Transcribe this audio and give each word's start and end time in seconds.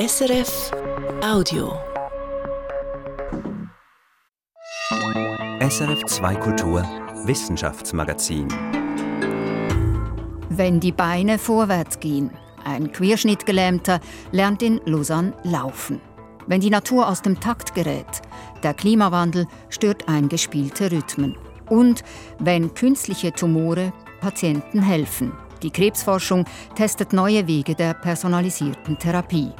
SRF 0.00 0.70
Audio. 1.22 1.78
SRF 5.60 6.04
2 6.06 6.34
Kultur 6.36 6.82
Wissenschaftsmagazin. 7.26 8.48
Wenn 10.48 10.80
die 10.80 10.92
Beine 10.92 11.38
vorwärts 11.38 12.00
gehen. 12.00 12.30
Ein 12.64 12.92
Querschnittgelähmter 12.92 14.00
lernt 14.32 14.62
in 14.62 14.80
Lausanne 14.86 15.34
laufen. 15.42 16.00
Wenn 16.46 16.62
die 16.62 16.70
Natur 16.70 17.06
aus 17.06 17.20
dem 17.20 17.38
Takt 17.38 17.74
gerät. 17.74 18.22
Der 18.62 18.72
Klimawandel 18.72 19.46
stört 19.68 20.08
eingespielte 20.08 20.90
Rhythmen. 20.90 21.36
Und 21.68 22.04
wenn 22.38 22.72
künstliche 22.72 23.32
Tumore 23.32 23.92
Patienten 24.22 24.80
helfen. 24.80 25.32
Die 25.62 25.70
Krebsforschung 25.70 26.46
testet 26.74 27.12
neue 27.12 27.46
Wege 27.46 27.74
der 27.74 27.92
personalisierten 27.92 28.98
Therapie. 28.98 29.52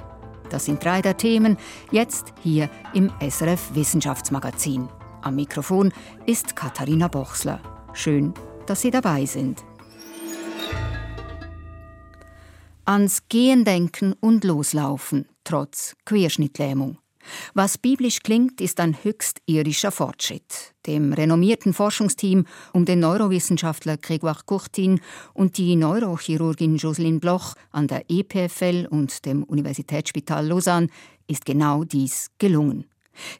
Das 0.50 0.66
sind 0.66 0.84
drei 0.84 1.00
der 1.00 1.16
Themen, 1.16 1.56
jetzt 1.90 2.34
hier 2.42 2.68
im 2.92 3.10
SRF 3.20 3.74
Wissenschaftsmagazin. 3.74 4.88
Am 5.22 5.36
Mikrofon 5.36 5.92
ist 6.26 6.56
Katharina 6.56 7.08
Bochsler. 7.08 7.60
Schön, 7.92 8.34
dass 8.66 8.82
Sie 8.82 8.90
dabei 8.90 9.24
sind. 9.24 9.64
Ans 12.84 13.28
Gehen 13.28 13.64
denken 13.64 14.14
und 14.20 14.44
loslaufen, 14.44 15.28
trotz 15.44 15.94
Querschnittlähmung. 16.04 16.98
Was 17.54 17.78
biblisch 17.78 18.20
klingt, 18.22 18.60
ist 18.60 18.80
ein 18.80 18.96
höchst 19.02 19.40
irdischer 19.46 19.90
Fortschritt. 19.90 20.74
Dem 20.86 21.12
renommierten 21.12 21.74
Forschungsteam 21.74 22.46
um 22.72 22.84
den 22.84 23.00
Neurowissenschaftler 23.00 23.94
Grégoire 23.94 24.44
Courtin 24.46 25.00
und 25.34 25.58
die 25.58 25.76
Neurochirurgin 25.76 26.76
Jocelyn 26.76 27.20
Bloch 27.20 27.54
an 27.70 27.86
der 27.86 28.04
EPFL 28.08 28.86
und 28.90 29.24
dem 29.26 29.42
Universitätsspital 29.42 30.46
Lausanne 30.46 30.88
ist 31.26 31.44
genau 31.44 31.84
dies 31.84 32.30
gelungen. 32.38 32.86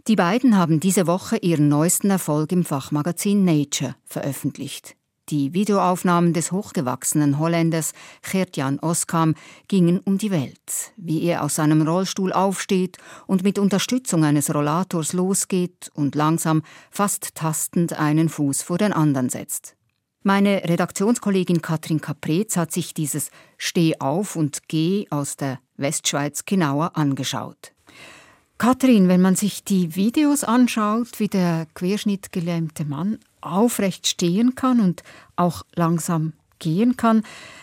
Die 0.09 0.17
beiden 0.17 0.57
haben 0.57 0.81
diese 0.81 1.07
Woche 1.07 1.39
ihren 1.39 1.69
neuesten 1.69 2.11
Erfolg 2.11 2.53
im 2.53 2.65
Fachmagazin 2.65 3.45
Nature 3.45 3.97
veröffentlicht. 4.05 4.97
Die 5.29 5.55
Videoaufnahmen 5.55 6.33
des 6.33 6.51
hochgewachsenen 6.51 7.39
Holländers 7.39 7.93
Gert-Jan 8.29 8.81
Oskam 8.81 9.35
gingen 9.69 10.01
um 10.01 10.19
die 10.19 10.33
Welt, 10.33 10.93
wie 10.97 11.23
er 11.23 11.45
aus 11.45 11.55
seinem 11.55 11.83
Rollstuhl 11.83 12.33
aufsteht 12.33 12.99
und 13.29 13.45
mit 13.45 13.59
Unterstützung 13.59 14.25
eines 14.25 14.53
Rollators 14.53 15.13
losgeht 15.13 15.91
und 15.95 16.17
langsam, 16.17 16.63
fast 16.91 17.37
tastend 17.37 17.93
einen 17.93 18.29
Fuß 18.29 18.63
vor 18.63 18.79
den 18.79 18.93
anderen 18.93 19.29
setzt. 19.29 19.77
Meine 20.23 20.65
Redaktionskollegin 20.65 21.63
Katrin 21.63 22.01
Caprez 22.01 22.57
hat 22.57 22.73
sich 22.73 22.93
dieses 22.93 23.31
Steh 23.57 24.01
auf 24.01 24.37
und 24.37 24.69
geh 24.69 25.07
aus 25.11 25.37
der 25.37 25.61
Westschweiz 25.77 26.45
genauer 26.45 26.97
angeschaut. 26.97 27.73
Katrin, 28.59 29.09
wenn 29.09 29.23
man 29.23 29.37
sich 29.37 29.65
die 29.65 29.97
Videos 29.97 30.45
anschaut, 30.45 31.19
wie 31.19 31.29
der 31.29 31.67
querschnittgelähmte 31.73 32.85
Mann 32.85 33.19
aufrecht 33.41 34.07
stehen 34.07 34.55
kann 34.55 34.81
und 34.81 35.03
auch 35.37 35.65
langsam 35.75 36.33
gehen 36.59 36.97
kann, 36.97 37.23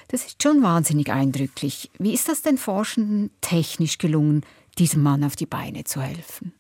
das 0.09 0.25
ist 0.25 0.41
schon 0.41 0.63
wahnsinnig 0.63 1.11
eindrücklich. 1.11 1.91
Wie 1.99 2.13
ist 2.13 2.29
das 2.29 2.41
den 2.41 2.57
Forschenden 2.57 3.31
technisch 3.41 3.97
gelungen, 3.97 4.45
diesem 4.77 5.03
Mann 5.03 5.23
auf 5.23 5.35
die 5.35 5.45
Beine 5.45 5.83
zu 5.83 6.01
helfen? 6.01 6.53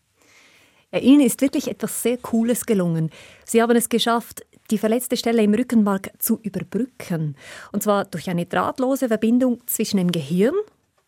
Ja, 0.91 0.99
Ihnen 0.99 1.21
ist 1.21 1.41
wirklich 1.41 1.67
etwas 1.67 2.01
sehr 2.01 2.17
Cooles 2.17 2.65
gelungen. 2.65 3.09
Sie 3.45 3.61
haben 3.61 3.75
es 3.75 3.89
geschafft, 3.89 4.45
die 4.71 4.77
verletzte 4.77 5.17
Stelle 5.17 5.43
im 5.43 5.53
Rückenmark 5.53 6.11
zu 6.19 6.39
überbrücken. 6.41 7.35
Und 7.71 7.83
zwar 7.83 8.05
durch 8.05 8.29
eine 8.29 8.45
drahtlose 8.45 9.07
Verbindung 9.07 9.61
zwischen 9.65 9.97
dem 9.97 10.11
Gehirn 10.11 10.55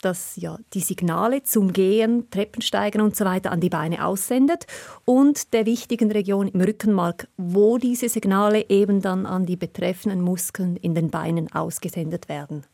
das 0.01 0.35
ja 0.35 0.57
die 0.73 0.79
Signale 0.79 1.43
zum 1.43 1.73
Gehen, 1.73 2.29
Treppensteigen 2.31 3.01
und 3.01 3.15
so 3.15 3.25
weiter 3.25 3.51
an 3.51 3.61
die 3.61 3.69
Beine 3.69 4.05
aussendet 4.05 4.65
und 5.05 5.53
der 5.53 5.65
wichtigen 5.65 6.11
Region 6.11 6.47
im 6.47 6.61
Rückenmark, 6.61 7.27
wo 7.37 7.77
diese 7.77 8.09
Signale 8.09 8.69
eben 8.69 9.01
dann 9.01 9.25
an 9.25 9.45
die 9.45 9.55
betreffenden 9.55 10.21
Muskeln 10.21 10.75
in 10.77 10.95
den 10.95 11.09
Beinen 11.09 11.51
ausgesendet 11.51 12.29
werden. 12.29 12.65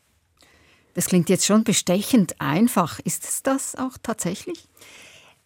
Das 0.94 1.06
klingt 1.06 1.28
jetzt 1.28 1.44
schon 1.44 1.62
bestechend 1.62 2.40
einfach. 2.40 3.00
Ist 3.00 3.24
es 3.24 3.42
das 3.42 3.74
auch 3.74 3.98
tatsächlich? 4.02 4.66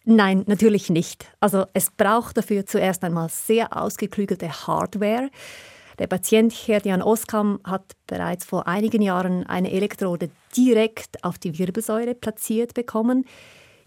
Nein, 0.03 0.43
natürlich 0.47 0.89
nicht. 0.89 1.25
Also 1.39 1.65
es 1.73 1.91
braucht 1.91 2.37
dafür 2.37 2.65
zuerst 2.65 3.03
einmal 3.03 3.29
sehr 3.29 3.75
ausgeklügelte 3.75 4.49
Hardware. 4.65 5.29
Der 6.01 6.07
Patient 6.07 6.51
Herdian 6.51 7.03
Oskam 7.03 7.59
hat 7.63 7.91
bereits 8.07 8.43
vor 8.43 8.67
einigen 8.67 9.03
Jahren 9.03 9.45
eine 9.45 9.71
Elektrode 9.71 10.31
direkt 10.57 11.23
auf 11.23 11.37
die 11.37 11.59
Wirbelsäule 11.59 12.15
platziert 12.15 12.73
bekommen. 12.73 13.23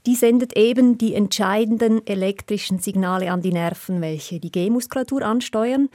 Die 0.06 0.14
sendet 0.14 0.56
eben 0.56 0.96
die 0.96 1.16
entscheidenden 1.16 2.06
elektrischen 2.06 2.78
Signale 2.78 3.32
an 3.32 3.42
die 3.42 3.50
Nerven, 3.50 4.00
welche 4.00 4.38
die 4.38 4.52
Gehmuskulatur 4.52 5.22
ansteuern. 5.22 5.88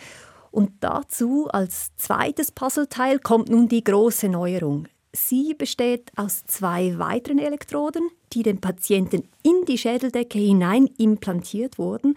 Und 0.52 0.72
dazu 0.82 1.48
als 1.54 1.96
zweites 1.96 2.52
Puzzleteil 2.52 3.20
kommt 3.20 3.48
nun 3.48 3.70
die 3.70 3.86
große 3.86 4.28
Neuerung. 4.28 4.90
Sie 5.14 5.54
besteht 5.54 6.12
aus 6.18 6.44
zwei 6.44 7.00
weiteren 7.00 7.40
Elektroden, 7.40 8.10
die 8.34 8.44
dem 8.44 8.60
Patienten 8.60 9.24
in 9.42 9.64
die 9.70 9.78
Schädeldecke 9.78 10.38
hinein 10.38 10.88
implantiert 10.98 11.78
wurden. 11.78 12.16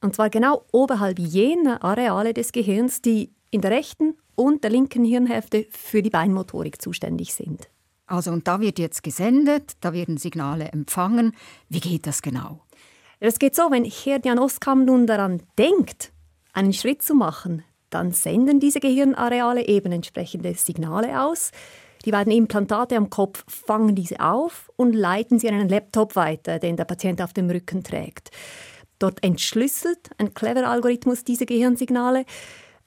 Und 0.00 0.16
zwar 0.16 0.28
genau 0.28 0.64
oberhalb 0.72 1.20
jener 1.20 1.82
Areale 1.84 2.34
des 2.34 2.50
Gehirns, 2.50 3.00
die 3.00 3.30
in 3.54 3.60
der 3.60 3.70
rechten 3.70 4.16
und 4.34 4.64
der 4.64 4.70
linken 4.70 5.04
Hirnhälfte 5.04 5.66
für 5.70 6.02
die 6.02 6.10
Beinmotorik 6.10 6.82
zuständig 6.82 7.34
sind. 7.34 7.68
Also 8.06 8.32
und 8.32 8.48
da 8.48 8.60
wird 8.60 8.80
jetzt 8.80 9.04
gesendet, 9.04 9.72
da 9.80 9.92
werden 9.92 10.16
Signale 10.16 10.72
empfangen. 10.72 11.34
Wie 11.68 11.80
geht 11.80 12.06
das 12.06 12.20
genau? 12.20 12.60
Es 13.20 13.38
geht 13.38 13.54
so, 13.54 13.70
wenn 13.70 13.84
Herdian 13.84 14.40
Oskam 14.40 14.84
nun 14.84 15.06
daran 15.06 15.40
denkt, 15.56 16.12
einen 16.52 16.72
Schritt 16.72 17.02
zu 17.02 17.14
machen, 17.14 17.62
dann 17.90 18.10
senden 18.10 18.58
diese 18.58 18.80
Gehirnareale 18.80 19.68
eben 19.68 19.92
entsprechende 19.92 20.54
Signale 20.54 21.22
aus. 21.22 21.52
Die 22.04 22.10
beiden 22.10 22.32
Implantate 22.32 22.96
am 22.96 23.08
Kopf 23.08 23.44
fangen 23.46 23.94
diese 23.94 24.18
auf 24.18 24.70
und 24.76 24.92
leiten 24.94 25.38
sie 25.38 25.48
an 25.48 25.54
einen 25.54 25.68
Laptop 25.68 26.16
weiter, 26.16 26.58
den 26.58 26.76
der 26.76 26.84
Patient 26.84 27.22
auf 27.22 27.32
dem 27.32 27.48
Rücken 27.48 27.84
trägt. 27.84 28.30
Dort 28.98 29.22
entschlüsselt 29.22 30.10
ein 30.18 30.34
cleverer 30.34 30.68
Algorithmus 30.68 31.24
diese 31.24 31.46
Gehirnsignale 31.46 32.24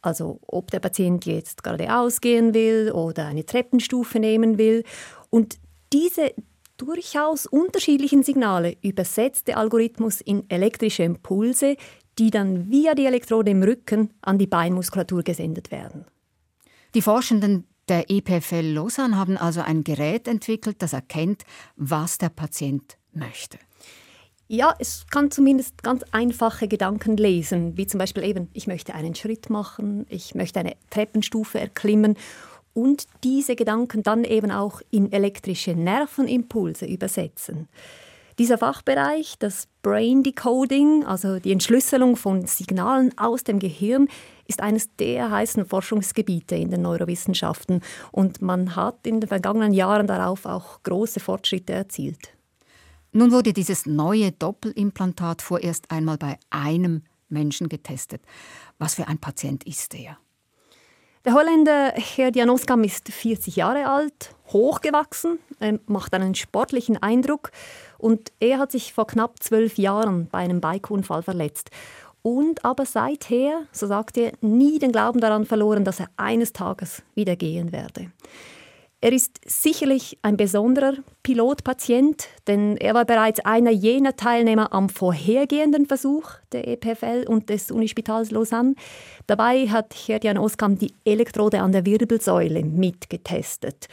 also 0.01 0.39
ob 0.47 0.71
der 0.71 0.79
Patient 0.79 1.25
jetzt 1.25 1.63
geradeaus 1.63 2.21
gehen 2.21 2.53
will 2.53 2.91
oder 2.91 3.27
eine 3.27 3.45
Treppenstufe 3.45 4.19
nehmen 4.19 4.57
will. 4.57 4.83
Und 5.29 5.57
diese 5.93 6.33
durchaus 6.77 7.45
unterschiedlichen 7.45 8.23
Signale 8.23 8.77
übersetzt 8.81 9.47
der 9.47 9.57
Algorithmus 9.57 10.21
in 10.21 10.49
elektrische 10.49 11.03
Impulse, 11.03 11.75
die 12.19 12.29
dann 12.31 12.69
via 12.71 12.95
die 12.95 13.05
Elektrode 13.05 13.51
im 13.51 13.63
Rücken 13.63 14.13
an 14.21 14.37
die 14.37 14.47
Beinmuskulatur 14.47 15.23
gesendet 15.23 15.71
werden. 15.71 16.05
Die 16.95 17.01
Forschenden 17.01 17.67
der 17.89 18.09
EPFL 18.09 18.73
Lausanne 18.73 19.17
haben 19.17 19.37
also 19.37 19.61
ein 19.61 19.83
Gerät 19.83 20.27
entwickelt, 20.27 20.81
das 20.81 20.93
erkennt, 20.93 21.43
was 21.75 22.17
der 22.17 22.29
Patient 22.29 22.97
möchte. 23.13 23.57
Ja, 24.49 24.73
es 24.79 25.05
kann 25.11 25.29
zumindest 25.29 25.83
ganz 25.83 26.03
einfache 26.11 26.69
Gedanken 26.69 27.17
lesen, 27.17 27.75
wie 27.75 27.85
zum 27.85 27.97
Beispiel 27.97 28.23
eben, 28.23 28.47
ich 28.53 28.65
möchte 28.65 28.95
einen 28.95 29.13
Schritt 29.13 29.49
machen, 29.49 30.05
ich 30.07 30.35
möchte 30.35 30.61
eine 30.61 30.75
Treppenstufe 30.89 31.59
erklimmen 31.59 32.15
und 32.73 33.07
diese 33.25 33.57
Gedanken 33.57 34.03
dann 34.03 34.23
eben 34.23 34.51
auch 34.51 34.81
in 34.89 35.11
elektrische 35.11 35.71
Nervenimpulse 35.71 36.85
übersetzen. 36.85 37.67
Dieser 38.39 38.57
Fachbereich, 38.57 39.35
das 39.37 39.67
Brain 39.81 40.23
Decoding, 40.23 41.03
also 41.03 41.39
die 41.39 41.51
Entschlüsselung 41.51 42.15
von 42.15 42.45
Signalen 42.45 43.17
aus 43.17 43.43
dem 43.43 43.59
Gehirn, 43.59 44.07
ist 44.47 44.61
eines 44.61 44.95
der 44.95 45.29
heißen 45.29 45.65
Forschungsgebiete 45.65 46.55
in 46.55 46.71
den 46.71 46.83
Neurowissenschaften 46.83 47.81
und 48.13 48.41
man 48.41 48.77
hat 48.77 49.07
in 49.07 49.19
den 49.19 49.27
vergangenen 49.27 49.73
Jahren 49.73 50.07
darauf 50.07 50.45
auch 50.45 50.83
große 50.83 51.19
Fortschritte 51.19 51.73
erzielt. 51.73 52.36
Nun 53.17 53.31
wurde 53.31 53.51
dieses 53.51 53.87
neue 53.87 54.31
Doppelimplantat 54.31 55.41
vorerst 55.41 55.89
einmal 55.89 56.19
bei 56.19 56.37
einem 56.51 57.01
Menschen 57.29 57.67
getestet. 57.67 58.21
Was 58.77 58.93
für 58.93 59.07
ein 59.07 59.17
Patient 59.17 59.63
ist 59.63 59.95
er? 59.95 60.19
Der 61.25 61.33
Holländer 61.33 61.93
Herr 61.95 62.29
Dianoskam 62.29 62.83
ist 62.83 63.09
40 63.09 63.55
Jahre 63.55 63.87
alt, 63.87 64.35
hochgewachsen, 64.49 65.39
macht 65.87 66.13
einen 66.13 66.35
sportlichen 66.35 67.01
Eindruck 67.01 67.49
und 67.97 68.31
er 68.39 68.59
hat 68.59 68.71
sich 68.71 68.93
vor 68.93 69.07
knapp 69.07 69.41
zwölf 69.41 69.79
Jahren 69.79 70.27
bei 70.27 70.37
einem 70.37 70.61
Bikeunfall 70.61 71.23
verletzt. 71.23 71.71
Und 72.21 72.63
aber 72.65 72.85
seither, 72.85 73.63
so 73.71 73.87
sagt 73.87 74.17
er, 74.17 74.33
nie 74.41 74.77
den 74.77 74.91
Glauben 74.91 75.21
daran 75.21 75.47
verloren, 75.47 75.85
dass 75.85 75.99
er 75.99 76.11
eines 76.17 76.53
Tages 76.53 77.01
wieder 77.15 77.35
gehen 77.35 77.71
werde. 77.71 78.11
Er 78.99 79.11
ist 79.11 79.39
sicherlich 79.45 80.17
ein 80.23 80.37
besonderer 80.37 80.95
Pilotpatient, 81.21 82.29
denn 82.47 82.77
er 82.77 82.95
war 82.95 83.05
bereits 83.05 83.39
einer 83.41 83.69
jener 83.69 84.15
Teilnehmer 84.15 84.73
am 84.73 84.89
vorhergehenden 84.89 85.85
Versuch 85.85 86.31
der 86.51 86.67
EPFL 86.67 87.25
und 87.27 87.49
des 87.49 87.69
Unispitals 87.69 88.31
Lausanne. 88.31 88.73
Dabei 89.27 89.67
hat 89.67 89.93
Herdian 89.93 90.39
Oskam 90.39 90.79
die 90.79 90.95
Elektrode 91.05 91.61
an 91.61 91.73
der 91.73 91.85
Wirbelsäule 91.85 92.63
mitgetestet. 92.63 93.87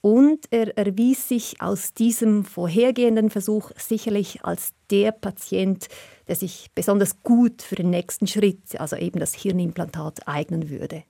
Und 0.00 0.44
er 0.50 0.78
erwies 0.78 1.28
sich 1.28 1.60
aus 1.60 1.92
diesem 1.92 2.44
vorhergehenden 2.44 3.30
Versuch 3.30 3.72
sicherlich 3.76 4.44
als 4.44 4.72
der 4.88 5.10
Patient, 5.10 5.88
der 6.28 6.36
sich 6.36 6.70
besonders 6.76 7.22
gut 7.24 7.60
für 7.60 7.74
den 7.74 7.90
nächsten 7.90 8.28
Schritt, 8.28 8.78
also 8.78 8.94
eben 8.94 9.18
das 9.18 9.34
Hirnimplantat, 9.34 10.28
eignen 10.28 10.70
würde. 10.70 11.02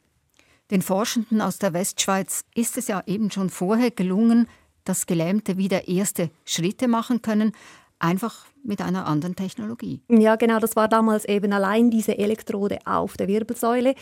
Den 0.70 0.80
Forschenden 0.80 1.40
aus 1.40 1.58
der 1.58 1.74
Westschweiz 1.74 2.44
ist 2.54 2.78
es 2.78 2.88
ja 2.88 3.02
eben 3.06 3.30
schon 3.30 3.50
vorher 3.50 3.90
gelungen, 3.90 4.48
dass 4.84 5.06
Gelähmte 5.06 5.58
wieder 5.58 5.88
erste 5.88 6.30
Schritte 6.44 6.88
machen 6.88 7.22
können, 7.22 7.52
einfach 7.98 8.46
mit 8.62 8.80
einer 8.80 9.06
anderen 9.06 9.36
Technologie. 9.36 10.00
Ja, 10.08 10.36
genau, 10.36 10.58
das 10.58 10.74
war 10.74 10.88
damals 10.88 11.26
eben 11.26 11.52
allein 11.52 11.90
diese 11.90 12.16
Elektrode 12.16 12.78
auf 12.86 13.16
der 13.16 13.28
Wirbelsäule. 13.28 13.94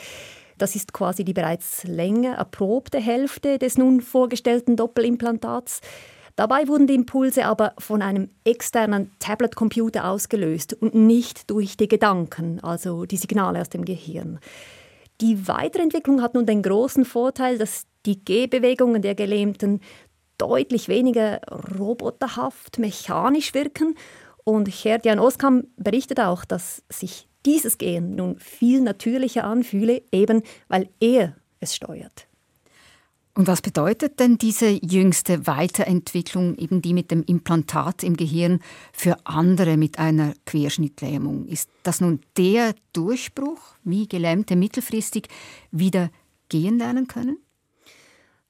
Das 0.58 0.76
ist 0.76 0.92
quasi 0.92 1.24
die 1.24 1.32
bereits 1.32 1.82
länger 1.84 2.34
erprobte 2.34 3.00
Hälfte 3.00 3.58
des 3.58 3.76
nun 3.78 4.00
vorgestellten 4.00 4.76
Doppelimplantats. 4.76 5.80
Dabei 6.36 6.68
wurden 6.68 6.86
die 6.86 6.94
Impulse 6.94 7.44
aber 7.44 7.74
von 7.78 8.00
einem 8.00 8.30
externen 8.44 9.10
Tablet-Computer 9.18 10.08
ausgelöst 10.08 10.74
und 10.74 10.94
nicht 10.94 11.50
durch 11.50 11.76
die 11.76 11.88
Gedanken, 11.88 12.60
also 12.60 13.04
die 13.04 13.16
Signale 13.16 13.60
aus 13.60 13.68
dem 13.68 13.84
Gehirn. 13.84 14.38
Die 15.22 15.46
Weiterentwicklung 15.46 16.20
hat 16.20 16.34
nun 16.34 16.46
den 16.46 16.62
großen 16.62 17.04
Vorteil, 17.04 17.56
dass 17.56 17.86
die 18.06 18.24
Gehbewegungen 18.24 19.02
der 19.02 19.14
Gelähmten 19.14 19.80
deutlich 20.36 20.88
weniger 20.88 21.40
roboterhaft, 21.78 22.80
mechanisch 22.80 23.54
wirken. 23.54 23.94
Und 24.42 24.66
Herdian 24.66 25.20
Oskam 25.20 25.68
berichtet 25.76 26.18
auch, 26.18 26.44
dass 26.44 26.82
sich 26.88 27.28
dieses 27.46 27.78
Gehen 27.78 28.16
nun 28.16 28.36
viel 28.40 28.80
natürlicher 28.80 29.44
anfühle, 29.44 30.02
eben 30.10 30.42
weil 30.66 30.88
er 30.98 31.36
es 31.60 31.76
steuert. 31.76 32.26
Und 33.34 33.46
was 33.46 33.62
bedeutet 33.62 34.20
denn 34.20 34.36
diese 34.36 34.68
jüngste 34.68 35.46
Weiterentwicklung, 35.46 36.54
eben 36.56 36.82
die 36.82 36.92
mit 36.92 37.10
dem 37.10 37.22
Implantat 37.22 38.02
im 38.02 38.16
Gehirn, 38.16 38.60
für 38.92 39.16
andere 39.24 39.78
mit 39.78 39.98
einer 39.98 40.34
Querschnittlähmung? 40.44 41.46
Ist 41.46 41.70
das 41.82 42.02
nun 42.02 42.20
der 42.36 42.74
Durchbruch, 42.92 43.58
wie 43.84 44.06
Gelähmte 44.06 44.54
mittelfristig 44.54 45.28
wieder 45.70 46.10
gehen 46.50 46.78
lernen 46.78 47.06
können? 47.06 47.38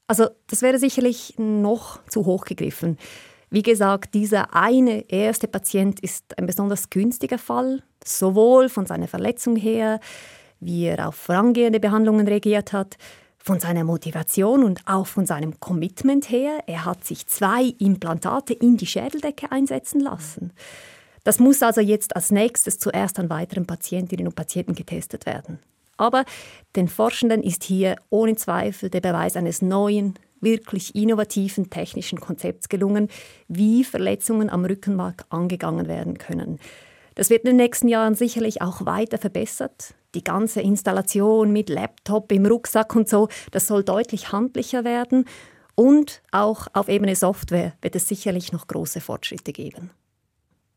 Also 0.08 0.26
das 0.48 0.62
wäre 0.62 0.80
sicherlich 0.80 1.34
noch 1.38 2.04
zu 2.06 2.26
hoch 2.26 2.44
gegriffen. 2.44 2.98
Wie 3.50 3.62
gesagt, 3.62 4.14
dieser 4.14 4.54
eine 4.54 5.08
erste 5.10 5.46
Patient 5.46 6.00
ist 6.00 6.36
ein 6.38 6.46
besonders 6.46 6.90
günstiger 6.90 7.38
Fall, 7.38 7.82
sowohl 8.04 8.68
von 8.68 8.86
seiner 8.86 9.06
Verletzung 9.06 9.54
her, 9.54 10.00
wie 10.58 10.86
er 10.86 11.06
auf 11.08 11.14
vorangehende 11.14 11.78
Behandlungen 11.78 12.26
reagiert 12.26 12.72
hat, 12.72 12.96
von 13.42 13.58
seiner 13.58 13.84
Motivation 13.84 14.62
und 14.62 14.80
auch 14.86 15.06
von 15.06 15.26
seinem 15.26 15.58
Commitment 15.58 16.30
her. 16.30 16.60
Er 16.66 16.84
hat 16.84 17.04
sich 17.04 17.26
zwei 17.26 17.74
Implantate 17.78 18.54
in 18.54 18.76
die 18.76 18.86
Schädeldecke 18.86 19.50
einsetzen 19.50 20.00
lassen. 20.00 20.52
Das 21.24 21.38
muss 21.38 21.62
also 21.62 21.80
jetzt 21.80 22.14
als 22.16 22.30
nächstes 22.30 22.78
zuerst 22.78 23.18
an 23.18 23.30
weiteren 23.30 23.66
Patientinnen 23.66 24.26
und 24.28 24.36
Patienten 24.36 24.74
getestet 24.74 25.26
werden. 25.26 25.58
Aber 25.96 26.24
den 26.74 26.88
Forschenden 26.88 27.42
ist 27.42 27.64
hier 27.64 27.96
ohne 28.10 28.36
Zweifel 28.36 28.90
der 28.90 29.00
Beweis 29.00 29.36
eines 29.36 29.60
neuen, 29.60 30.14
wirklich 30.40 30.94
innovativen 30.94 31.70
technischen 31.70 32.20
Konzepts 32.20 32.68
gelungen, 32.68 33.08
wie 33.46 33.84
Verletzungen 33.84 34.50
am 34.50 34.64
Rückenmark 34.64 35.24
angegangen 35.30 35.86
werden 35.86 36.18
können. 36.18 36.58
Das 37.14 37.30
wird 37.30 37.44
in 37.44 37.50
den 37.50 37.56
nächsten 37.56 37.88
Jahren 37.88 38.14
sicherlich 38.14 38.62
auch 38.62 38.84
weiter 38.86 39.18
verbessert. 39.18 39.94
Die 40.14 40.24
ganze 40.24 40.60
Installation 40.60 41.52
mit 41.52 41.68
Laptop 41.68 42.30
im 42.32 42.46
Rucksack 42.46 42.94
und 42.94 43.08
so, 43.08 43.28
das 43.50 43.66
soll 43.66 43.82
deutlich 43.82 44.32
handlicher 44.32 44.84
werden. 44.84 45.24
Und 45.74 46.22
auch 46.30 46.66
auf 46.74 46.88
Ebene 46.88 47.16
Software 47.16 47.72
wird 47.80 47.96
es 47.96 48.08
sicherlich 48.08 48.52
noch 48.52 48.66
große 48.66 49.00
Fortschritte 49.00 49.52
geben. 49.52 49.90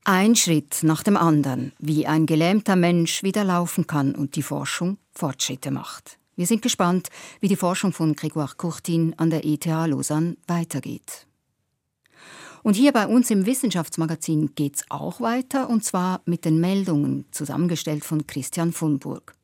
Ein 0.06 0.36
Schritt 0.36 0.84
nach 0.84 1.04
dem 1.04 1.18
anderen, 1.18 1.74
wie 1.80 2.06
ein 2.06 2.28
gelähmter 2.28 2.76
Mensch 2.76 3.24
wieder 3.24 3.44
laufen 3.44 3.88
kann 3.88 4.14
und 4.14 4.36
die 4.36 4.44
Forschung 4.44 4.98
Fortschritte 5.12 5.72
macht. 5.72 6.20
Wir 6.36 6.46
sind 6.46 6.62
gespannt, 6.62 7.10
wie 7.40 7.48
die 7.48 7.56
Forschung 7.56 7.92
von 7.92 8.16
Grégoire 8.16 8.56
Courtin 8.56 9.16
an 9.18 9.30
der 9.30 9.46
ETH 9.46 9.66
Lausanne 9.66 10.38
weitergeht. 10.48 11.26
Und 12.66 12.74
hier 12.74 12.94
bei 12.94 13.06
uns 13.06 13.30
im 13.30 13.46
Wissenschaftsmagazin 13.46 14.56
geht 14.56 14.78
es 14.78 14.86
auch 14.90 15.22
weiter, 15.22 15.70
und 15.70 15.86
zwar 15.86 16.22
mit 16.26 16.46
den 16.46 16.60
Meldungen, 16.60 17.26
zusammengestellt 17.30 18.04
von 18.04 18.26
Christian 18.26 18.74
Funburg. 18.74 19.36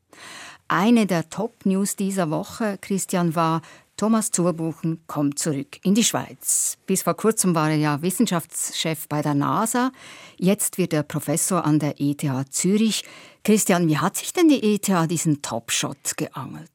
Eine 0.68 1.06
der 1.06 1.30
Top-News 1.30 1.96
dieser 1.96 2.32
Woche, 2.32 2.80
Christian, 2.82 3.36
war, 3.36 3.62
Thomas 3.96 4.32
Zurbuchen 4.32 5.04
kommt 5.06 5.38
zurück 5.38 5.78
in 5.84 5.94
die 5.94 6.04
Schweiz. 6.04 6.80
Bis 6.88 7.04
vor 7.04 7.14
kurzem 7.14 7.54
war 7.54 7.70
er 7.70 7.76
ja 7.76 8.02
Wissenschaftschef 8.02 9.08
bei 9.08 9.22
der 9.22 9.36
NASA. 9.36 9.92
Jetzt 10.40 10.80
wird 10.80 10.92
er 10.92 11.04
Professor 11.04 11.64
an 11.64 11.78
der 11.78 12.02
ETH 12.02 12.26
Zürich. 12.50 13.04
Christian, 13.44 13.88
wie 13.88 14.00
hat 14.00 14.18
sich 14.18 14.34
denn 14.34 14.50
die 14.50 14.64
ETH 14.64 15.08
diesen 15.08 15.44
Top-Shot 15.44 16.18
geangelt? 16.18 16.72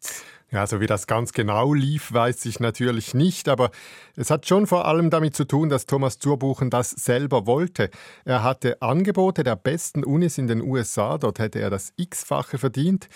Ja, 0.53 0.65
so 0.67 0.81
wie 0.81 0.87
das 0.87 1.09
ganz 1.09 1.33
genau 1.33 1.75
lief, 1.75 2.13
weiß 2.13 2.47
ich 2.47 2.61
natürlich 2.61 3.15
nicht, 3.15 3.49
aber 3.49 3.71
es 4.15 4.31
hat 4.31 4.47
schon 4.47 4.69
vor 4.69 4.87
allem 4.87 5.11
damit 5.11 5.35
zu 5.35 5.45
tun, 5.45 5.69
dass 5.69 5.87
Thomas 5.87 6.21
Zurbuchen 6.21 6.71
das 6.71 6.91
selber 6.91 7.47
wollte. 7.47 7.91
Er 8.25 8.45
hatte 8.45 8.81
Angebote 8.81 9.43
der 9.43 9.57
besten 9.57 10.05
Unis 10.05 10.39
in 10.39 10.47
den 10.47 10.63
USA, 10.63 11.19
dort 11.19 11.41
hätte 11.41 11.59
er 11.59 11.69
das 11.69 11.93
X-fache 11.97 12.59
verdient. 12.59 13.09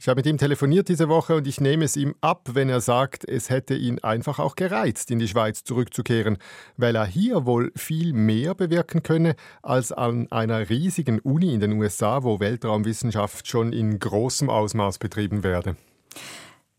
Ich 0.00 0.06
habe 0.06 0.20
mit 0.20 0.26
ihm 0.26 0.38
telefoniert 0.38 0.88
diese 0.88 1.08
Woche 1.08 1.34
und 1.34 1.48
ich 1.48 1.60
nehme 1.60 1.84
es 1.84 1.96
ihm 1.96 2.14
ab, 2.20 2.50
wenn 2.52 2.68
er 2.68 2.80
sagt, 2.80 3.28
es 3.28 3.50
hätte 3.50 3.74
ihn 3.74 3.98
einfach 3.98 4.38
auch 4.38 4.54
gereizt, 4.54 5.10
in 5.10 5.18
die 5.18 5.26
Schweiz 5.26 5.64
zurückzukehren, 5.64 6.38
weil 6.76 6.94
er 6.94 7.06
hier 7.06 7.44
wohl 7.46 7.72
viel 7.74 8.12
mehr 8.12 8.54
bewirken 8.54 9.02
könne 9.02 9.34
als 9.60 9.90
an 9.90 10.30
einer 10.30 10.70
riesigen 10.70 11.18
Uni 11.18 11.52
in 11.52 11.58
den 11.58 11.72
USA, 11.72 12.22
wo 12.22 12.38
Weltraumwissenschaft 12.38 13.48
schon 13.48 13.72
in 13.72 13.98
großem 13.98 14.48
Ausmaß 14.48 14.98
betrieben 14.98 15.42
werde. 15.42 15.74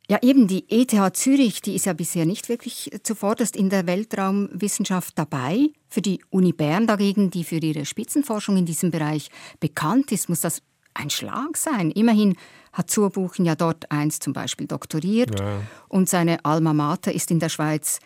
Ja, 0.09 0.17
eben 0.23 0.47
die 0.47 0.65
ETH 0.69 1.15
Zürich, 1.15 1.61
die 1.61 1.75
ist 1.75 1.85
ja 1.85 1.93
bisher 1.93 2.25
nicht 2.25 2.49
wirklich 2.49 2.89
zuvorderst 3.03 3.55
in 3.55 3.69
der 3.69 3.85
Weltraumwissenschaft 3.85 5.19
dabei. 5.19 5.69
Für 5.87 6.01
die 6.01 6.19
Uni 6.31 6.51
Bern 6.51 6.87
dagegen, 6.87 7.29
die 7.29 7.43
für 7.43 7.57
ihre 7.57 7.85
Spitzenforschung 7.85 8.57
in 8.57 8.65
diesem 8.65 8.89
Bereich 8.89 9.29
bekannt 9.59 10.11
ist, 10.11 10.27
muss 10.27 10.41
das 10.41 10.63
ein 10.95 11.11
Schlag 11.11 11.57
sein. 11.57 11.91
Immerhin 11.91 12.35
hat 12.73 12.89
Zurbuchen 12.89 13.45
ja 13.45 13.53
dort 13.53 13.91
eins 13.91 14.17
zum 14.17 14.33
Beispiel 14.33 14.65
doktoriert 14.65 15.39
ja. 15.39 15.61
und 15.89 16.09
seine 16.09 16.43
Alma 16.43 16.73
Mater 16.73 17.13
ist 17.13 17.29
in 17.29 17.39
der 17.39 17.49
Schweiz 17.49 17.99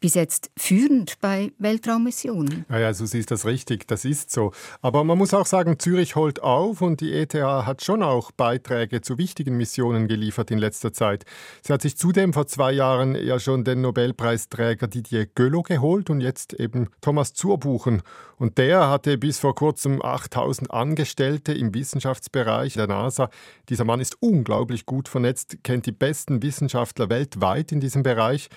bis 0.00 0.14
jetzt 0.14 0.50
führend 0.56 1.20
bei 1.20 1.52
Weltraummissionen. 1.58 2.64
Ja, 2.68 2.78
ja, 2.78 2.94
so 2.94 3.06
siehst 3.06 3.30
das 3.30 3.46
richtig, 3.46 3.86
das 3.88 4.04
ist 4.04 4.30
so. 4.30 4.52
Aber 4.80 5.04
man 5.04 5.18
muss 5.18 5.34
auch 5.34 5.46
sagen, 5.46 5.78
Zürich 5.78 6.16
holt 6.16 6.42
auf 6.42 6.80
und 6.80 7.00
die 7.00 7.12
ETH 7.12 7.34
hat 7.34 7.82
schon 7.82 8.02
auch 8.02 8.30
Beiträge 8.30 9.00
zu 9.00 9.18
wichtigen 9.18 9.56
Missionen 9.56 10.08
geliefert 10.08 10.50
in 10.50 10.58
letzter 10.58 10.92
Zeit. 10.92 11.24
Sie 11.62 11.72
hat 11.72 11.82
sich 11.82 11.96
zudem 11.96 12.32
vor 12.32 12.46
zwei 12.46 12.72
Jahren 12.72 13.14
ja 13.14 13.38
schon 13.38 13.64
den 13.64 13.80
Nobelpreisträger 13.80 14.86
Didier 14.86 15.26
Göllo 15.26 15.62
geholt 15.62 16.10
und 16.10 16.20
jetzt 16.20 16.54
eben 16.54 16.88
Thomas 17.00 17.32
Zurbuchen. 17.34 18.02
Und 18.36 18.58
der 18.58 18.88
hatte 18.88 19.18
bis 19.18 19.40
vor 19.40 19.54
kurzem 19.54 20.00
8000 20.00 20.70
Angestellte 20.70 21.52
im 21.52 21.74
Wissenschaftsbereich 21.74 22.74
der 22.74 22.86
NASA. 22.86 23.30
Dieser 23.68 23.84
Mann 23.84 24.00
ist 24.00 24.16
unglaublich 24.20 24.86
gut 24.86 25.08
vernetzt, 25.08 25.58
kennt 25.64 25.86
die 25.86 25.92
besten 25.92 26.42
Wissenschaftler 26.42 27.10
weltweit 27.10 27.72
in 27.72 27.80
diesem 27.80 28.04
Bereich 28.04 28.48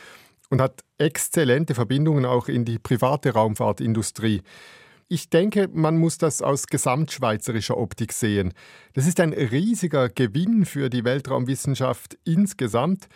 und 0.52 0.62
hat 0.62 0.82
exzellente 1.00 1.74
Verbindungen 1.74 2.26
auch 2.26 2.48
in 2.48 2.66
die 2.66 2.78
private 2.78 3.34
Raumfahrtindustrie. 3.34 4.42
Ich 5.08 5.30
denke, 5.30 5.68
man 5.74 5.98
muss 5.98 6.18
das 6.18 6.42
aus 6.42 6.68
gesamtschweizerischer 6.68 7.78
Optik 7.78 8.14
sehen. 8.14 8.54
Das 8.94 9.08
ist 9.08 9.20
ein 9.20 9.34
riesiger 9.34 10.10
Gewinn 10.10 10.66
für 10.66 10.90
die 10.90 11.04
Weltraumwissenschaft 11.04 12.18
insgesamt. 12.24 13.08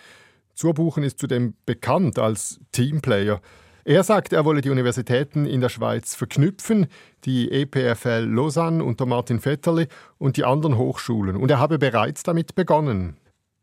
Zurbuchen 0.54 1.04
ist 1.04 1.20
zudem 1.20 1.54
bekannt 1.66 2.18
als 2.18 2.60
Teamplayer. 2.72 3.42
Er 3.84 4.04
sagt, 4.04 4.34
er 4.34 4.46
wolle 4.46 4.62
die 4.62 4.72
Universitäten 4.72 5.46
in 5.46 5.62
der 5.62 5.70
Schweiz 5.70 6.16
verknüpfen, 6.16 6.88
die 7.24 7.52
EPFL 7.52 8.26
Lausanne 8.26 8.84
unter 8.84 9.06
Martin 9.06 9.40
Vetterli 9.40 9.88
und 10.18 10.38
die 10.38 10.44
anderen 10.44 10.78
Hochschulen. 10.78 11.36
Und 11.36 11.52
er 11.52 11.60
habe 11.60 11.78
bereits 11.78 12.24
damit 12.24 12.56
begonnen. 12.56 13.18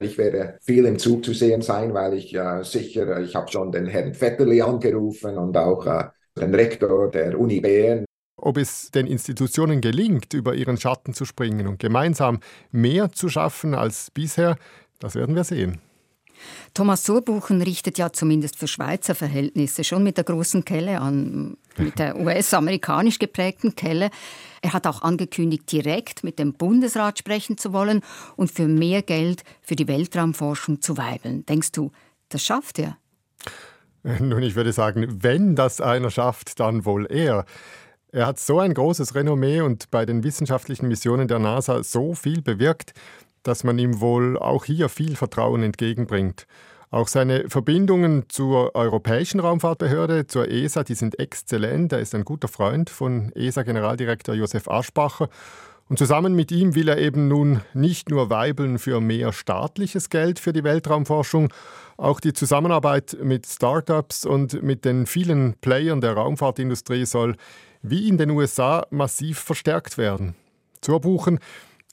Ich 0.04 0.18
werde 0.18 0.58
viel 0.60 0.84
im 0.86 0.98
Zug 0.98 1.24
zu 1.24 1.32
sehen 1.32 1.62
sein, 1.62 1.94
weil 1.94 2.14
ich 2.14 2.34
äh, 2.34 2.62
sicher, 2.62 3.20
ich 3.20 3.34
habe 3.34 3.50
schon 3.50 3.72
den 3.72 3.86
Herrn 3.86 4.14
Vetterli 4.14 4.62
angerufen 4.62 5.36
und 5.38 5.56
auch 5.56 5.86
äh, 5.86 6.04
den 6.38 6.54
Rektor 6.54 7.10
der 7.10 7.38
Uni 7.38 7.60
Bern. 7.60 8.04
Ob 8.36 8.56
es 8.56 8.90
den 8.90 9.06
Institutionen 9.06 9.80
gelingt, 9.80 10.34
über 10.34 10.54
ihren 10.54 10.76
Schatten 10.76 11.14
zu 11.14 11.24
springen 11.24 11.68
und 11.68 11.78
gemeinsam 11.78 12.40
mehr 12.70 13.12
zu 13.12 13.28
schaffen 13.28 13.74
als 13.74 14.10
bisher, 14.10 14.56
das 14.98 15.14
werden 15.14 15.34
wir 15.34 15.44
sehen. 15.44 15.80
Thomas 16.74 17.04
Surbuchen 17.04 17.62
richtet 17.62 17.98
ja 17.98 18.12
zumindest 18.12 18.56
für 18.56 18.68
Schweizer 18.68 19.14
Verhältnisse 19.14 19.84
schon 19.84 20.02
mit 20.02 20.16
der 20.16 20.24
großen 20.24 20.64
Kelle 20.64 21.00
an, 21.00 21.56
mit 21.76 21.98
der 21.98 22.18
US-amerikanisch 22.18 23.18
geprägten 23.18 23.76
Kelle. 23.76 24.10
Er 24.62 24.72
hat 24.72 24.86
auch 24.86 25.02
angekündigt, 25.02 25.70
direkt 25.70 26.24
mit 26.24 26.38
dem 26.38 26.54
Bundesrat 26.54 27.18
sprechen 27.18 27.58
zu 27.58 27.72
wollen 27.72 28.00
und 28.36 28.50
für 28.50 28.68
mehr 28.68 29.02
Geld 29.02 29.42
für 29.60 29.76
die 29.76 29.88
Weltraumforschung 29.88 30.80
zu 30.80 30.96
weibeln. 30.96 31.44
Denkst 31.46 31.72
du, 31.72 31.90
das 32.28 32.44
schafft 32.44 32.78
er? 32.78 32.96
Nun, 34.02 34.42
ich 34.42 34.56
würde 34.56 34.72
sagen, 34.72 35.06
wenn 35.22 35.54
das 35.54 35.80
einer 35.80 36.10
schafft, 36.10 36.58
dann 36.58 36.84
wohl 36.84 37.06
er. 37.06 37.44
Er 38.14 38.26
hat 38.26 38.38
so 38.38 38.58
ein 38.58 38.74
großes 38.74 39.14
Renommee 39.14 39.62
und 39.62 39.90
bei 39.90 40.04
den 40.04 40.22
wissenschaftlichen 40.22 40.86
Missionen 40.86 41.28
der 41.28 41.38
NASA 41.38 41.82
so 41.82 42.14
viel 42.14 42.42
bewirkt, 42.42 42.92
dass 43.42 43.64
man 43.64 43.78
ihm 43.78 44.00
wohl 44.00 44.38
auch 44.38 44.64
hier 44.64 44.88
viel 44.88 45.16
Vertrauen 45.16 45.62
entgegenbringt. 45.62 46.46
Auch 46.90 47.08
seine 47.08 47.48
Verbindungen 47.48 48.24
zur 48.28 48.74
Europäischen 48.74 49.40
Raumfahrtbehörde, 49.40 50.26
zur 50.26 50.50
ESA, 50.50 50.84
die 50.84 50.94
sind 50.94 51.18
exzellent. 51.18 51.92
Er 51.92 52.00
ist 52.00 52.14
ein 52.14 52.24
guter 52.24 52.48
Freund 52.48 52.90
von 52.90 53.32
ESA-Generaldirektor 53.32 54.34
Josef 54.34 54.68
Aschbacher. 54.68 55.30
Und 55.88 55.98
zusammen 55.98 56.34
mit 56.34 56.52
ihm 56.52 56.74
will 56.74 56.88
er 56.88 56.98
eben 56.98 57.28
nun 57.28 57.62
nicht 57.72 58.10
nur 58.10 58.28
weibeln 58.28 58.78
für 58.78 59.00
mehr 59.00 59.32
staatliches 59.32 60.10
Geld 60.10 60.38
für 60.38 60.52
die 60.52 60.64
Weltraumforschung, 60.64 61.52
auch 61.96 62.20
die 62.20 62.32
Zusammenarbeit 62.34 63.16
mit 63.22 63.46
Startups 63.46 64.26
und 64.26 64.62
mit 64.62 64.84
den 64.84 65.06
vielen 65.06 65.54
Playern 65.60 66.00
der 66.00 66.12
Raumfahrtindustrie 66.12 67.06
soll 67.06 67.36
wie 67.82 68.08
in 68.08 68.18
den 68.18 68.30
USA 68.30 68.86
massiv 68.90 69.38
verstärkt 69.38 69.98
werden. 69.98 70.34
Zurbuchen 70.82 71.38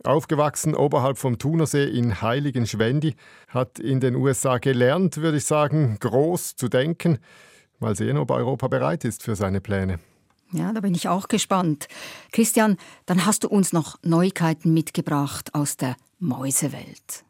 Aufgewachsen 0.04 0.76
oberhalb 0.76 1.18
vom 1.18 1.38
Thunersee 1.38 1.86
in 1.86 2.22
Heiligenschwendi, 2.22 3.16
hat 3.50 3.80
in 3.80 4.00
den 4.00 4.16
USA 4.16 4.58
gelernt, 4.58 5.18
würde 5.18 5.38
ich 5.38 5.46
sagen, 5.46 5.98
groß 6.00 6.56
zu 6.56 6.70
denken. 6.70 7.20
Mal 7.80 7.96
sehen, 7.96 8.18
ob 8.18 8.32
Europa 8.32 8.68
bereit 8.68 9.06
ist 9.06 9.24
für 9.24 9.36
seine 9.36 9.62
Pläne. 9.62 10.00
Ja, 10.52 10.74
da 10.74 10.80
bin 10.80 10.96
ich 10.96 11.08
auch 11.08 11.28
gespannt. 11.28 11.88
Christian, 12.32 12.78
dann 13.06 13.26
hast 13.26 13.44
du 13.44 13.50
uns 13.50 13.72
noch 13.72 13.98
Neuigkeiten 14.02 14.74
mitgebracht 14.74 15.54
aus 15.54 15.78
der 15.78 15.96
Mäusewelt. 16.18 17.24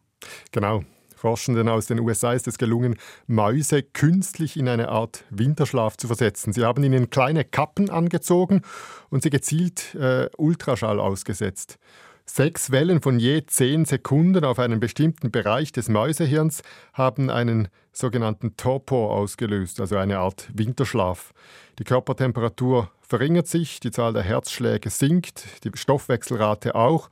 Genau. 0.51 0.83
Forschenden 1.15 1.67
aus 1.67 1.87
den 1.87 1.99
USA 1.99 2.31
ist 2.31 2.47
es 2.47 2.57
gelungen, 2.57 2.95
Mäuse 3.27 3.83
künstlich 3.83 4.55
in 4.55 4.69
eine 4.69 4.87
Art 4.87 5.25
Winterschlaf 5.29 5.97
zu 5.97 6.07
versetzen. 6.07 6.53
Sie 6.53 6.63
haben 6.63 6.81
ihnen 6.81 7.09
kleine 7.09 7.43
Kappen 7.43 7.89
angezogen 7.89 8.61
und 9.09 9.21
sie 9.21 9.29
gezielt 9.29 9.95
äh, 9.95 10.29
Ultraschall 10.37 10.97
ausgesetzt. 10.97 11.77
Sechs 12.31 12.69
Wellen 12.69 13.01
von 13.01 13.17
je 13.17 13.43
zehn 13.47 13.85
Sekunden 13.85 14.45
auf 14.45 14.59
einen 14.59 14.79
bestimmten 14.79 15.31
Bereich 15.31 15.71
des 15.71 15.89
Mäusehirns 15.89 16.61
haben 16.93 17.31
einen 17.31 17.69
sogenannten 17.91 18.55
Torpor 18.55 19.11
ausgelöst, 19.15 19.81
also 19.81 19.97
eine 19.97 20.19
Art 20.19 20.47
Winterschlaf. 20.53 21.33
Die 21.79 21.83
Körpertemperatur 21.83 22.91
verringert 23.01 23.47
sich, 23.47 23.79
die 23.79 23.89
Zahl 23.89 24.13
der 24.13 24.21
Herzschläge 24.21 24.91
sinkt, 24.91 25.43
die 25.63 25.71
Stoffwechselrate 25.73 26.75
auch 26.75 27.09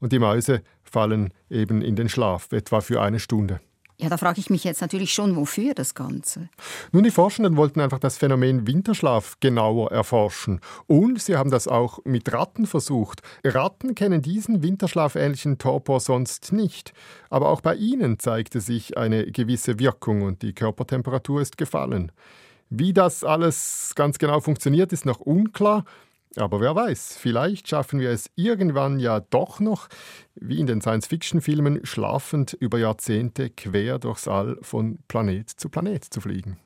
und 0.00 0.12
die 0.12 0.18
Mäuse 0.18 0.62
fallen 0.82 1.32
eben 1.48 1.80
in 1.80 1.94
den 1.94 2.08
Schlaf, 2.08 2.50
etwa 2.50 2.80
für 2.80 3.00
eine 3.00 3.20
Stunde. 3.20 3.60
Ja, 3.98 4.10
da 4.10 4.18
frage 4.18 4.40
ich 4.40 4.50
mich 4.50 4.62
jetzt 4.64 4.82
natürlich 4.82 5.14
schon, 5.14 5.36
wofür 5.36 5.72
das 5.72 5.94
Ganze? 5.94 6.50
Nun, 6.92 7.04
die 7.04 7.10
Forschenden 7.10 7.56
wollten 7.56 7.80
einfach 7.80 7.98
das 7.98 8.18
Phänomen 8.18 8.66
Winterschlaf 8.66 9.36
genauer 9.40 9.90
erforschen. 9.90 10.60
Und 10.86 11.22
sie 11.22 11.36
haben 11.36 11.50
das 11.50 11.66
auch 11.66 12.00
mit 12.04 12.30
Ratten 12.30 12.66
versucht. 12.66 13.22
Ratten 13.42 13.94
kennen 13.94 14.20
diesen 14.20 14.62
winterschlafähnlichen 14.62 15.56
Torpor 15.56 16.00
sonst 16.00 16.52
nicht. 16.52 16.92
Aber 17.30 17.48
auch 17.48 17.62
bei 17.62 17.74
ihnen 17.74 18.18
zeigte 18.18 18.60
sich 18.60 18.98
eine 18.98 19.32
gewisse 19.32 19.78
Wirkung 19.78 20.22
und 20.22 20.42
die 20.42 20.52
Körpertemperatur 20.52 21.40
ist 21.40 21.56
gefallen. 21.56 22.12
Wie 22.68 22.92
das 22.92 23.24
alles 23.24 23.92
ganz 23.94 24.18
genau 24.18 24.40
funktioniert, 24.40 24.92
ist 24.92 25.06
noch 25.06 25.20
unklar. 25.20 25.84
Aber 26.36 26.60
wer 26.60 26.74
weiß, 26.74 27.16
vielleicht 27.18 27.68
schaffen 27.68 28.00
wir 28.00 28.10
es 28.10 28.30
irgendwann 28.34 28.98
ja 28.98 29.20
doch 29.20 29.60
noch, 29.60 29.88
wie 30.34 30.60
in 30.60 30.66
den 30.66 30.80
Science-Fiction-Filmen, 30.80 31.84
schlafend 31.84 32.52
über 32.54 32.78
Jahrzehnte 32.78 33.50
quer 33.50 33.98
durchs 33.98 34.28
All 34.28 34.58
von 34.60 34.98
Planet 35.08 35.48
zu 35.48 35.68
Planet 35.68 36.04
zu 36.04 36.20
fliegen. 36.20 36.58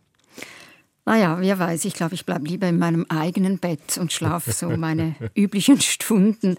Naja, 1.07 1.39
wer 1.41 1.59
weiß, 1.59 1.87
ich 1.87 1.95
glaube, 1.95 2.15
ich 2.15 2.27
bleibe 2.27 2.47
lieber 2.47 2.69
in 2.69 2.79
meinem 2.79 3.07
eigenen 3.09 3.59
Bett 3.59 3.99
und 3.99 4.13
schlafe 4.13 4.53
so 4.53 4.69
meine 4.71 5.15
üblichen 5.35 5.81
Stunden. 5.81 6.57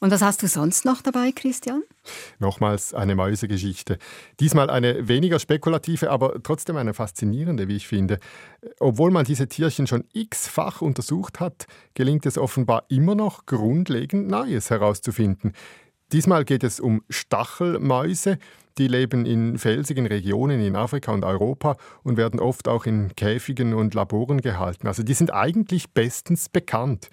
Und 0.00 0.10
was 0.10 0.22
hast 0.22 0.42
du 0.42 0.48
sonst 0.48 0.86
noch 0.86 1.02
dabei, 1.02 1.30
Christian? 1.30 1.82
Nochmals 2.38 2.94
eine 2.94 3.14
Mäusegeschichte. 3.14 3.98
Diesmal 4.40 4.70
eine 4.70 5.08
weniger 5.08 5.38
spekulative, 5.38 6.10
aber 6.10 6.42
trotzdem 6.42 6.78
eine 6.78 6.94
faszinierende, 6.94 7.68
wie 7.68 7.76
ich 7.76 7.86
finde. 7.86 8.18
Obwohl 8.78 9.10
man 9.10 9.26
diese 9.26 9.46
Tierchen 9.46 9.86
schon 9.86 10.04
x-fach 10.14 10.80
untersucht 10.80 11.38
hat, 11.38 11.66
gelingt 11.92 12.24
es 12.24 12.38
offenbar 12.38 12.84
immer 12.88 13.14
noch 13.14 13.44
grundlegend 13.44 14.28
Neues 14.28 14.70
herauszufinden. 14.70 15.52
Diesmal 16.12 16.46
geht 16.46 16.64
es 16.64 16.80
um 16.80 17.02
Stachelmäuse. 17.10 18.38
Die 18.78 18.88
leben 18.88 19.26
in 19.26 19.58
felsigen 19.58 20.06
Regionen 20.06 20.62
in 20.62 20.76
Afrika 20.76 21.12
und 21.12 21.24
Europa 21.24 21.76
und 22.02 22.16
werden 22.16 22.40
oft 22.40 22.68
auch 22.68 22.86
in 22.86 23.14
Käfigen 23.16 23.74
und 23.74 23.92
Laboren 23.92 24.40
gehalten. 24.40 24.86
Also 24.86 25.02
die 25.02 25.12
sind 25.12 25.30
eigentlich 25.30 25.90
bestens 25.90 26.48
bekannt. 26.48 27.10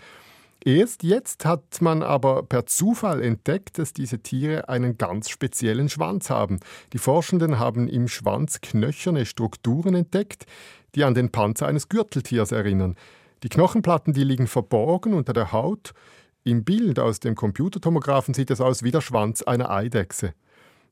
Erst 0.68 1.04
jetzt 1.04 1.46
hat 1.46 1.80
man 1.80 2.04
aber 2.04 2.44
per 2.44 2.66
Zufall 2.66 3.24
entdeckt, 3.24 3.80
dass 3.80 3.94
diese 3.94 4.20
Tiere 4.20 4.68
einen 4.68 4.98
ganz 4.98 5.30
speziellen 5.30 5.88
Schwanz 5.88 6.30
haben. 6.30 6.60
Die 6.92 6.98
Forschenden 6.98 7.58
haben 7.58 7.88
im 7.88 8.10
Schwanz 8.10 8.60
knöcherne 8.60 9.26
Strukturen 9.26 9.96
entdeckt, 9.96 10.46
die 10.94 11.06
an 11.06 11.14
den 11.14 11.32
Panzer 11.32 11.68
eines 11.68 11.88
Gürteltiers 11.88 12.52
erinnern. 12.52 12.98
Die 13.44 13.48
Knochenplatten, 13.48 14.12
die 14.12 14.26
liegen 14.26 14.46
verborgen 14.46 15.14
unter 15.14 15.32
der 15.32 15.54
Haut. 15.54 15.94
Im 16.44 16.66
Bild 16.66 17.00
aus 17.00 17.22
dem 17.22 17.36
Computertomographen 17.36 18.34
sieht 18.34 18.52
es 18.52 18.60
aus 18.60 18.84
wie 18.84 18.92
der 18.92 19.00
Schwanz 19.00 19.44
einer 19.44 19.70
Eidechse. 19.70 20.34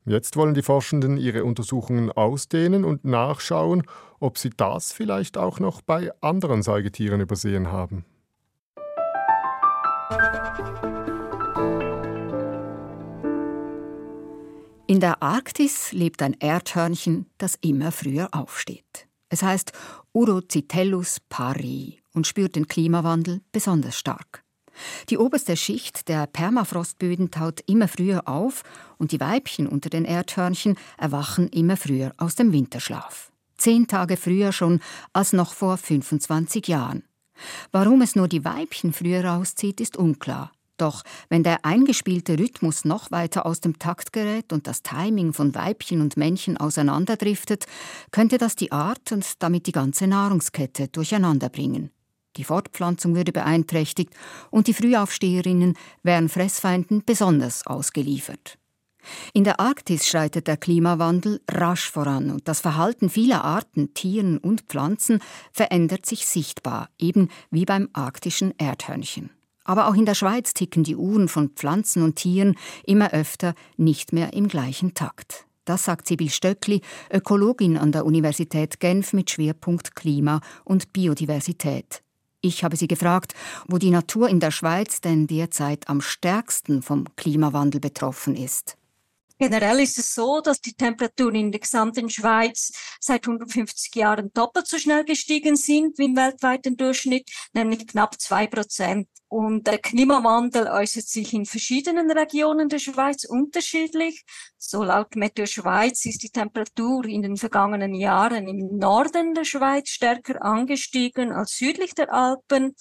Jetzt 0.05 0.38
wollen 0.38 0.53
die 0.53 0.62
Forschenden 0.62 1.17
ihre 1.17 1.44
Untersuchungen 1.44 2.13
ausdehnen 2.13 2.86
und 2.86 3.03
nachschauen, 3.03 3.84
ob 4.22 4.38
sie 4.38 4.51
das 4.55 4.94
vielleicht 4.94 5.38
auch 5.38 5.60
noch 5.60 5.82
bei 5.82 6.13
anderen 6.22 6.63
Säugetieren 6.63 7.20
übersehen 7.20 7.74
haben. 7.74 8.05
In 14.88 15.00
der 15.00 15.24
Arktis 15.24 15.91
lebt 15.93 16.21
ein 16.21 16.33
Erdhörnchen, 16.39 17.25
das 17.39 17.55
immer 17.62 17.91
früher 17.91 18.29
aufsteht. 18.31 19.07
Es 19.29 19.41
heißt 19.41 19.71
Urocitellus 20.13 21.17
pari 21.27 22.00
und 22.13 22.27
spürt 22.27 22.55
den 22.55 22.67
Klimawandel 22.67 23.41
besonders 23.51 23.97
stark. 23.97 24.43
Die 25.09 25.17
oberste 25.17 25.57
Schicht 25.57 26.07
der 26.07 26.27
Permafrostböden 26.27 27.31
taut 27.31 27.62
immer 27.65 27.88
früher 27.88 28.27
auf 28.27 28.63
und 28.97 29.12
die 29.12 29.19
Weibchen 29.19 29.67
unter 29.67 29.89
den 29.89 30.05
Erdhörnchen 30.05 30.77
erwachen 30.97 31.47
immer 31.50 31.77
früher 31.77 32.13
aus 32.17 32.35
dem 32.35 32.51
Winterschlaf. 32.53 33.31
Zehn 33.57 33.88
Tage 33.88 34.17
früher 34.17 34.51
schon 34.51 34.81
als 35.13 35.33
noch 35.33 35.53
vor 35.53 35.77
25 35.77 36.67
Jahren. 36.67 37.03
Warum 37.71 38.01
es 38.01 38.15
nur 38.15 38.27
die 38.27 38.45
Weibchen 38.45 38.93
früher 38.93 39.25
rauszieht, 39.25 39.81
ist 39.81 39.97
unklar. 39.97 40.51
Doch 40.77 41.03
wenn 41.29 41.43
der 41.43 41.63
eingespielte 41.63 42.37
Rhythmus 42.37 42.83
noch 42.83 43.11
weiter 43.11 43.45
aus 43.45 43.61
dem 43.61 43.79
Takt 43.79 44.11
gerät 44.11 44.51
und 44.51 44.67
das 44.67 44.83
Timing 44.83 45.31
von 45.31 45.55
Weibchen 45.55 46.01
und 46.01 46.17
Männchen 46.17 46.57
auseinanderdriftet, 46.57 47.65
könnte 48.11 48.37
das 48.37 48.55
die 48.55 48.71
Art 48.71 49.11
und 49.11 49.41
damit 49.41 49.67
die 49.67 49.71
ganze 49.71 50.07
Nahrungskette 50.07 50.89
durcheinanderbringen. 50.89 51.91
Die 52.35 52.43
Fortpflanzung 52.43 53.15
würde 53.15 53.31
beeinträchtigt 53.31 54.13
und 54.51 54.67
die 54.67 54.73
Frühaufsteherinnen 54.73 55.77
wären 56.03 56.27
Fressfeinden 56.27 57.03
besonders 57.05 57.65
ausgeliefert. 57.65 58.57
In 59.33 59.43
der 59.43 59.59
Arktis 59.59 60.07
schreitet 60.07 60.47
der 60.47 60.57
Klimawandel 60.57 61.41
rasch 61.50 61.89
voran 61.89 62.29
und 62.31 62.47
das 62.47 62.62
Verhalten 62.62 63.09
vieler 63.09 63.43
Arten, 63.43 63.93
Tieren 63.93 64.38
und 64.38 64.62
Pflanzen 64.62 65.19
verändert 65.51 66.05
sich 66.05 66.25
sichtbar, 66.25 66.89
eben 66.97 67.29
wie 67.51 67.65
beim 67.65 67.89
arktischen 67.93 68.53
Erdhörnchen. 68.57 69.29
Aber 69.63 69.88
auch 69.88 69.95
in 69.95 70.05
der 70.05 70.13
Schweiz 70.13 70.53
ticken 70.53 70.83
die 70.83 70.95
Uhren 70.95 71.27
von 71.27 71.50
Pflanzen 71.50 72.03
und 72.03 72.15
Tieren 72.17 72.55
immer 72.85 73.12
öfter 73.12 73.55
nicht 73.77 74.13
mehr 74.13 74.33
im 74.33 74.47
gleichen 74.47 74.93
Takt. 74.93 75.45
Das 75.65 75.83
sagt 75.83 76.07
Sibyl 76.07 76.29
Stöckli, 76.29 76.81
Ökologin 77.12 77.77
an 77.77 77.91
der 77.91 78.05
Universität 78.05 78.79
Genf 78.79 79.13
mit 79.13 79.31
Schwerpunkt 79.31 79.95
Klima 79.95 80.39
und 80.63 80.93
Biodiversität. 80.93 82.03
Ich 82.41 82.63
habe 82.63 82.77
sie 82.77 82.88
gefragt, 82.88 83.33
wo 83.67 83.79
die 83.79 83.89
Natur 83.89 84.29
in 84.29 84.39
der 84.39 84.51
Schweiz 84.51 85.01
denn 85.01 85.25
derzeit 85.25 85.89
am 85.89 86.00
stärksten 86.00 86.83
vom 86.83 87.05
Klimawandel 87.15 87.81
betroffen 87.81 88.35
ist. 88.35 88.77
Generell 89.37 89.81
ist 89.81 89.97
es 89.97 90.13
so, 90.13 90.39
dass 90.39 90.61
die 90.61 90.73
Temperaturen 90.73 91.35
in 91.35 91.51
der 91.51 91.59
gesamten 91.59 92.09
Schweiz 92.09 92.71
seit 93.01 93.27
150 93.27 93.93
Jahren 93.95 94.31
doppelt 94.33 94.67
so 94.67 94.79
schnell 94.79 95.03
gestiegen 95.03 95.57
sind 95.57 95.97
wie 95.97 96.05
im 96.05 96.15
weltweiten 96.15 96.77
Durchschnitt, 96.77 97.29
nämlich 97.53 97.85
knapp 97.85 98.19
zwei 98.19 98.47
Prozent. 98.47 99.09
Und 99.27 99.65
der 99.65 99.79
Klimawandel 99.79 100.67
äußert 100.67 101.08
sich 101.08 101.34
in 101.34 101.46
verschiedenen 101.46 102.12
Regionen 102.12 102.70
der 102.70 102.79
Schweiz 102.79 103.25
unterschiedlich. 103.25 104.24
So 104.58 104.84
laut 104.84 105.15
Meteo 105.15 105.46
Schweiz 105.46 106.05
ist 106.05 106.24
die 106.24 106.29
Temperatur 106.29 107.05
in 107.05 107.24
den 107.24 107.36
vergangenen 107.36 107.96
Jahren 107.96 108.48
im 108.48 108.77
Norden 108.77 109.34
der 109.34 109.44
Schweiz 109.44 109.89
stärker 109.89 110.44
angestiegen 110.44 111.32
als 111.32 111.55
südlich 111.58 111.94
der 111.96 112.13
Alpen. 112.13 112.75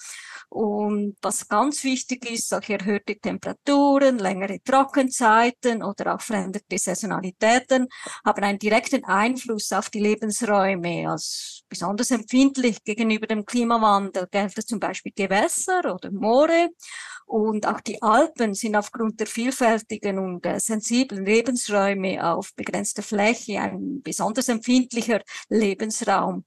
Und 0.49 1.15
was 1.21 1.47
ganz 1.47 1.83
wichtig 1.83 2.29
ist, 2.29 2.49
solche 2.49 2.79
erhöhte 2.79 3.17
Temperaturen, 3.19 4.19
längere 4.19 4.59
Trockenzeiten 4.63 5.83
oder 5.83 6.15
auch 6.15 6.21
veränderte 6.21 6.77
Saisonalitäten 6.77 7.87
haben 8.23 8.43
einen 8.43 8.59
direkten 8.59 9.03
Einfluss 9.03 9.71
auf 9.71 9.89
die 9.89 9.99
Lebensräume. 9.99 11.09
Als 11.09 11.63
besonders 11.69 12.11
empfindlich 12.11 12.83
gegenüber 12.83 13.27
dem 13.27 13.45
Klimawandel 13.45 14.27
gelten 14.31 14.65
zum 14.65 14.79
Beispiel 14.79 15.11
Gewässer 15.15 15.93
oder 15.93 16.11
Moore. 16.35 16.69
Und 17.25 17.67
auch 17.67 17.81
die 17.81 18.01
Alpen 18.01 18.53
sind 18.53 18.75
aufgrund 18.75 19.19
der 19.19 19.27
vielfältigen 19.27 20.19
und 20.19 20.45
äh, 20.45 20.59
sensiblen 20.59 21.25
Lebensräume 21.25 22.23
auf 22.23 22.53
begrenzter 22.55 23.01
Fläche 23.01 23.59
ein 23.59 24.01
besonders 24.03 24.47
empfindlicher 24.47 25.21
Lebensraum. 25.49 26.43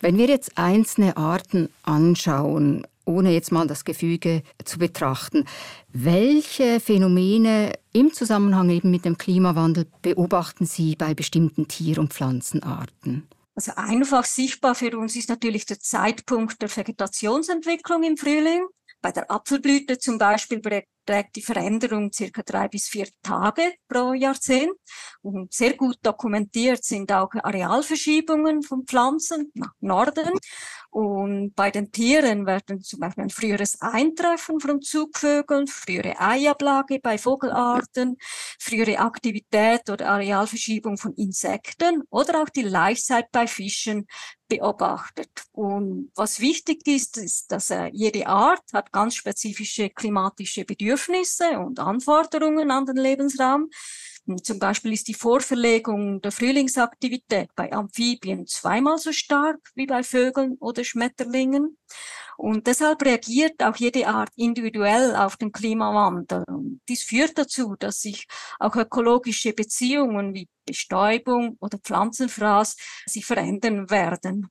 Wenn 0.00 0.16
wir 0.16 0.26
jetzt 0.26 0.56
einzelne 0.56 1.16
Arten 1.16 1.68
anschauen, 1.82 2.86
ohne 3.06 3.32
jetzt 3.32 3.50
mal 3.50 3.66
das 3.66 3.84
Gefüge 3.84 4.42
zu 4.64 4.78
betrachten, 4.78 5.46
welche 5.92 6.80
Phänomene 6.80 7.72
im 7.92 8.12
Zusammenhang 8.12 8.70
eben 8.70 8.90
mit 8.90 9.04
dem 9.04 9.18
Klimawandel 9.18 9.86
beobachten 10.00 10.64
Sie 10.64 10.94
bei 10.94 11.14
bestimmten 11.14 11.66
Tier- 11.66 11.98
und 11.98 12.12
Pflanzenarten? 12.12 13.26
Also 13.56 13.72
einfach 13.76 14.24
sichtbar 14.24 14.74
für 14.74 14.96
uns 14.96 15.16
ist 15.16 15.28
natürlich 15.28 15.66
der 15.66 15.78
Zeitpunkt 15.80 16.60
der 16.62 16.74
Vegetationsentwicklung 16.74 18.02
im 18.02 18.16
Frühling. 18.16 18.66
Bei 19.04 19.12
der 19.12 19.30
Apfelblüte 19.30 19.98
zum 19.98 20.16
Beispiel 20.16 20.60
beträgt 21.04 21.36
die 21.36 21.42
Veränderung 21.42 22.12
circa 22.12 22.42
drei 22.42 22.68
bis 22.68 22.88
vier 22.88 23.08
Tage 23.22 23.74
pro 23.88 24.12
Jahrzehnt. 24.14 24.72
Und 25.22 25.52
sehr 25.52 25.74
gut 25.74 25.98
dokumentiert 26.02 26.84
sind 26.84 27.12
auch 27.12 27.30
Arealverschiebungen 27.34 28.62
von 28.62 28.84
Pflanzen 28.86 29.50
nach 29.54 29.72
Norden. 29.80 30.30
Und 30.90 31.54
bei 31.56 31.70
den 31.70 31.90
Tieren 31.90 32.46
werden 32.46 32.80
zum 32.80 33.00
Beispiel 33.00 33.24
ein 33.24 33.30
früheres 33.30 33.80
Eintreffen 33.80 34.60
von 34.60 34.80
Zugvögeln, 34.80 35.66
frühere 35.66 36.20
Eiablage 36.20 37.00
bei 37.00 37.18
Vogelarten, 37.18 38.16
frühere 38.60 39.00
Aktivität 39.00 39.90
oder 39.90 40.10
Arealverschiebung 40.10 40.96
von 40.96 41.12
Insekten 41.14 42.04
oder 42.10 42.42
auch 42.42 42.48
die 42.48 42.62
Laichzeit 42.62 43.30
bei 43.32 43.46
Fischen 43.48 44.06
beobachtet. 44.46 45.30
Und 45.52 46.12
was 46.14 46.38
wichtig 46.38 46.86
ist, 46.86 47.16
ist, 47.16 47.50
dass 47.50 47.70
äh, 47.70 47.88
jede 47.92 48.26
Art 48.26 48.62
hat 48.72 48.92
ganz 48.92 49.16
spezifische 49.16 49.90
klimatische 49.90 50.64
Bedürfnisse 50.64 50.93
und 51.58 51.78
Anforderungen 51.80 52.70
an 52.70 52.86
den 52.86 52.96
Lebensraum. 52.96 53.70
Zum 54.42 54.58
Beispiel 54.58 54.94
ist 54.94 55.06
die 55.08 55.14
Vorverlegung 55.14 56.22
der 56.22 56.32
Frühlingsaktivität 56.32 57.50
bei 57.54 57.70
Amphibien 57.72 58.46
zweimal 58.46 58.96
so 58.96 59.12
stark 59.12 59.58
wie 59.74 59.86
bei 59.86 60.02
Vögeln 60.02 60.56
oder 60.60 60.82
Schmetterlingen. 60.82 61.76
Und 62.38 62.66
deshalb 62.66 63.04
reagiert 63.04 63.62
auch 63.62 63.76
jede 63.76 64.08
Art 64.08 64.30
individuell 64.36 65.14
auf 65.14 65.36
den 65.36 65.52
Klimawandel. 65.52 66.44
Und 66.48 66.80
dies 66.88 67.02
führt 67.02 67.36
dazu, 67.36 67.76
dass 67.78 68.00
sich 68.00 68.26
auch 68.58 68.74
ökologische 68.76 69.52
Beziehungen 69.52 70.34
wie 70.34 70.48
Bestäubung 70.64 71.58
oder 71.60 71.78
Pflanzenfraß 71.78 72.76
sich 73.06 73.26
verändern 73.26 73.90
werden. 73.90 74.48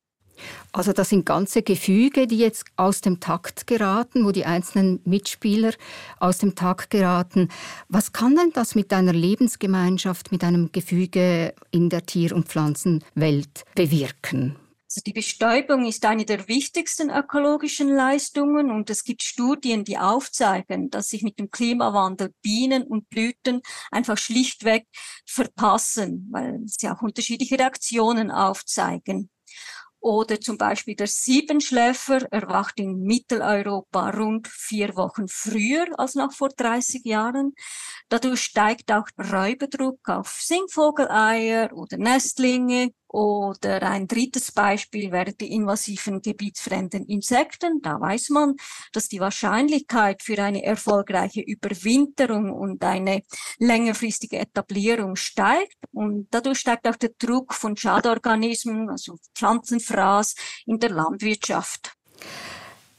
Also 0.72 0.94
das 0.94 1.10
sind 1.10 1.26
ganze 1.26 1.62
Gefüge, 1.62 2.28
die 2.28 2.38
jetzt 2.38 2.66
aus 2.76 3.02
dem 3.02 3.20
Takt 3.20 3.68
geraten, 3.68 4.26
wo 4.26 4.32
die 4.32 4.46
einzelnen 4.46 5.00
Mitspieler 5.06 5.74
aus 6.20 6.40
dem 6.40 6.56
Takt 6.56 6.90
geraten. 6.90 7.50
Was 7.90 8.14
kann 8.14 8.36
denn 8.36 8.52
das 8.54 8.76
mit 8.76 8.92
einer 8.94 9.14
Lebensgemeinschaft, 9.14 10.32
mit 10.32 10.44
einem 10.44 10.72
Gefüge 10.72 11.54
in 11.72 11.90
der 11.90 12.06
Tier- 12.06 12.36
und 12.36 12.48
Pflanzenwelt 12.48 13.66
bewirken? 13.76 14.56
Also 14.96 15.02
die 15.08 15.14
Bestäubung 15.14 15.88
ist 15.88 16.06
eine 16.06 16.24
der 16.24 16.48
wichtigsten 16.48 17.10
ökologischen 17.10 17.90
Leistungen 17.90 18.70
und 18.70 18.92
es 18.92 19.04
gibt 19.04 19.24
Studien, 19.24 19.84
die 19.84 19.98
aufzeigen, 19.98 20.92
dass 20.92 21.10
sich 21.10 21.24
mit 21.24 21.40
dem 21.40 21.50
Klimawandel 21.50 22.32
Bienen 22.44 22.84
und 22.84 23.10
Blüten 23.10 23.62
einfach 23.90 24.20
schlichtweg 24.20 24.86
verpassen, 25.26 26.28
weil 26.32 26.60
sie 26.68 26.90
auch 26.90 27.02
unterschiedliche 27.02 27.58
Reaktionen 27.58 28.30
aufzeigen. 28.30 29.32
Oder 30.04 30.42
zum 30.42 30.58
Beispiel 30.58 30.98
der 30.98 31.08
Siebenschläfer 31.08 32.30
erwacht 32.30 32.78
in 32.78 33.04
Mitteleuropa 33.04 34.10
rund 34.10 34.50
vier 34.50 34.98
Wochen 34.98 35.30
früher 35.30 35.88
als 35.98 36.16
noch 36.16 36.34
vor 36.34 36.50
30 36.50 37.06
Jahren. 37.06 37.54
Dadurch 38.10 38.42
steigt 38.42 38.92
auch 38.92 39.08
Räuberdruck 39.18 40.10
auf 40.10 40.42
Singvogeleier 40.42 41.72
oder 41.72 41.96
Nestlinge. 41.96 42.92
Oder 43.14 43.84
ein 43.84 44.08
drittes 44.08 44.52
Beispiel 44.52 45.12
wären 45.12 45.38
die 45.40 45.52
invasiven 45.52 46.20
gebietsfremden 46.20 47.06
Insekten. 47.06 47.80
Da 47.84 48.02
weiß 48.02 48.30
man, 48.30 48.56
dass 48.92 49.08
die 49.08 49.20
Wahrscheinlichkeit 49.20 50.24
für 50.24 50.42
eine 50.42 50.64
erfolgreiche 50.64 51.42
Überwinterung 51.42 52.52
und 52.52 52.84
eine 52.84 53.22
längerfristige 53.60 54.40
Etablierung 54.40 55.16
steigt. 55.16 55.78
Und 55.92 56.28
dadurch 56.32 56.58
steigt 56.58 56.88
auch 56.88 56.96
der 56.96 57.12
Druck 57.20 57.54
von 57.54 57.78
Schadorganismen, 57.78 58.90
also 58.90 59.18
Pflanzenfraß 59.36 60.34
in 60.66 60.80
der 60.80 60.90
Landwirtschaft. 60.90 61.94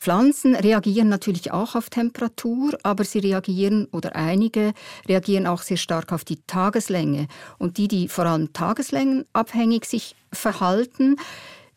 Pflanzen 0.04 0.54
reagieren 0.54 1.08
natürlich 1.08 1.50
auch 1.50 1.74
auf 1.74 1.88
Temperatur, 1.88 2.76
aber 2.82 3.04
sie 3.04 3.20
reagieren 3.20 3.88
oder 3.90 4.14
einige 4.14 4.74
reagieren 5.08 5.46
auch 5.46 5.62
sehr 5.62 5.78
stark 5.78 6.12
auf 6.12 6.26
die 6.26 6.40
Tageslänge. 6.46 7.26
Und 7.56 7.78
die, 7.78 7.88
die 7.88 8.08
vor 8.08 8.26
allem 8.26 8.52
tageslängenabhängig 8.52 9.86
sich 9.86 10.14
verhalten, 10.30 11.16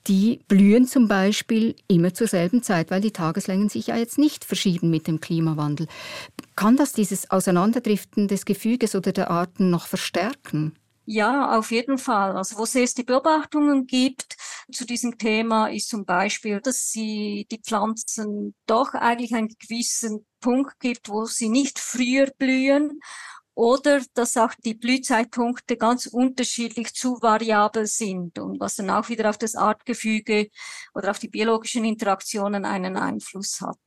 die 0.07 0.41
blühen 0.49 0.85
zum 0.87 1.07
Beispiel 1.07 1.77
immer 1.87 2.13
zur 2.13 2.27
selben 2.27 2.63
Zeit, 2.63 2.91
weil 2.91 2.99
die 2.99 3.11
Tageslängen 3.11 3.69
sich 3.69 3.87
ja 3.87 3.95
jetzt 3.95 4.17
nicht 4.17 4.43
verschieben 4.43 4.89
mit 4.89 5.07
dem 5.07 5.21
Klimawandel. 5.21 5.87
Kann 6.57 6.75
das 6.75 6.91
dieses 6.91 7.31
Auseinanderdriften 7.31 8.27
des 8.27 8.43
Gefüges 8.43 8.93
oder 8.93 9.13
der 9.13 9.31
Arten 9.31 9.69
noch 9.69 9.87
verstärken? 9.87 10.73
Ja, 11.09 11.57
auf 11.57 11.71
jeden 11.71 11.97
Fall. 11.97 12.35
Also 12.35 12.57
wo 12.57 12.63
es 12.63 12.75
erste 12.75 13.05
Beobachtungen 13.05 13.87
gibt 13.87 14.35
zu 14.69 14.85
diesem 14.85 15.17
Thema, 15.17 15.67
ist 15.67 15.87
zum 15.87 16.03
Beispiel, 16.03 16.59
dass 16.59 16.89
sie 16.89 17.47
die 17.49 17.61
Pflanzen 17.61 18.53
doch 18.65 18.93
eigentlich 18.93 19.33
einen 19.33 19.55
gewissen 19.57 20.25
Punkt 20.41 20.77
gibt, 20.81 21.07
wo 21.07 21.23
sie 21.23 21.47
nicht 21.47 21.79
früher 21.79 22.29
blühen 22.37 22.99
oder 23.53 24.01
dass 24.15 24.35
auch 24.35 24.51
die 24.65 24.73
Blühzeitpunkte 24.73 25.77
ganz 25.77 26.07
unterschiedlich 26.07 26.93
zu 26.93 27.21
variabel 27.21 27.87
sind 27.87 28.37
und 28.37 28.59
was 28.59 28.75
dann 28.75 28.89
auch 28.89 29.07
wieder 29.07 29.29
auf 29.29 29.37
das 29.37 29.55
Artgefüge 29.55 30.49
oder 30.93 31.11
auf 31.11 31.19
die 31.19 31.29
biologischen 31.29 31.85
Interaktionen 31.85 32.65
einen 32.65 32.97
Einfluss 32.97 33.61
hat. 33.61 33.79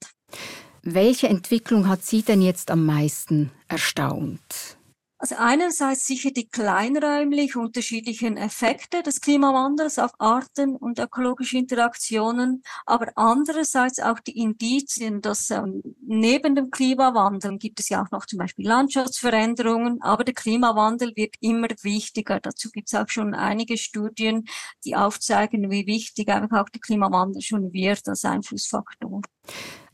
Welche 0.82 1.28
Entwicklung 1.28 1.86
hat 1.86 2.02
Sie 2.02 2.22
denn 2.22 2.40
jetzt 2.40 2.70
am 2.70 2.86
meisten 2.86 3.52
erstaunt? 3.68 4.79
Also 5.22 5.34
einerseits 5.36 6.06
sicher 6.06 6.30
die 6.30 6.48
kleinräumlich 6.48 7.54
unterschiedlichen 7.54 8.38
Effekte 8.38 9.02
des 9.02 9.20
Klimawandels 9.20 9.98
auf 9.98 10.12
Arten 10.18 10.76
und 10.76 10.98
ökologische 10.98 11.58
Interaktionen, 11.58 12.62
aber 12.86 13.12
andererseits 13.16 14.00
auch 14.00 14.18
die 14.20 14.38
Indizien, 14.38 15.20
dass 15.20 15.50
ähm, 15.50 15.82
neben 16.00 16.54
dem 16.54 16.70
Klimawandel 16.70 17.58
gibt 17.58 17.80
es 17.80 17.90
ja 17.90 18.02
auch 18.02 18.10
noch 18.10 18.24
zum 18.24 18.38
Beispiel 18.38 18.66
Landschaftsveränderungen, 18.66 20.00
aber 20.00 20.24
der 20.24 20.32
Klimawandel 20.32 21.12
wird 21.14 21.34
immer 21.40 21.68
wichtiger. 21.82 22.40
Dazu 22.40 22.70
gibt 22.70 22.88
es 22.88 22.94
auch 22.94 23.10
schon 23.10 23.34
einige 23.34 23.76
Studien, 23.76 24.46
die 24.86 24.96
aufzeigen, 24.96 25.70
wie 25.70 25.86
wichtig 25.86 26.30
einfach 26.30 26.62
auch 26.62 26.70
der 26.70 26.80
Klimawandel 26.80 27.42
schon 27.42 27.74
wird 27.74 28.08
als 28.08 28.24
Einflussfaktor. 28.24 29.20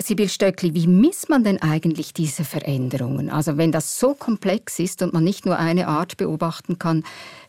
Sibyl 0.01 0.29
Stöckli, 0.29 0.75
wie 0.75 0.87
misst 0.87 1.29
man 1.29 1.43
denn 1.43 1.61
eigentlich 1.61 2.13
diese 2.13 2.45
Veränderungen? 2.45 3.31
Also 3.31 3.57
wenn 3.57 3.73
das 3.73 3.99
so 3.99 4.15
komplex 4.15 4.79
ist 4.79 5.03
und 5.03 5.13
man 5.13 5.25
nicht 5.25 5.47
nur 5.47 5.59
eine 5.59 5.89
Art 5.89 6.17
beobachten 6.17 6.79
kann, 6.79 7.03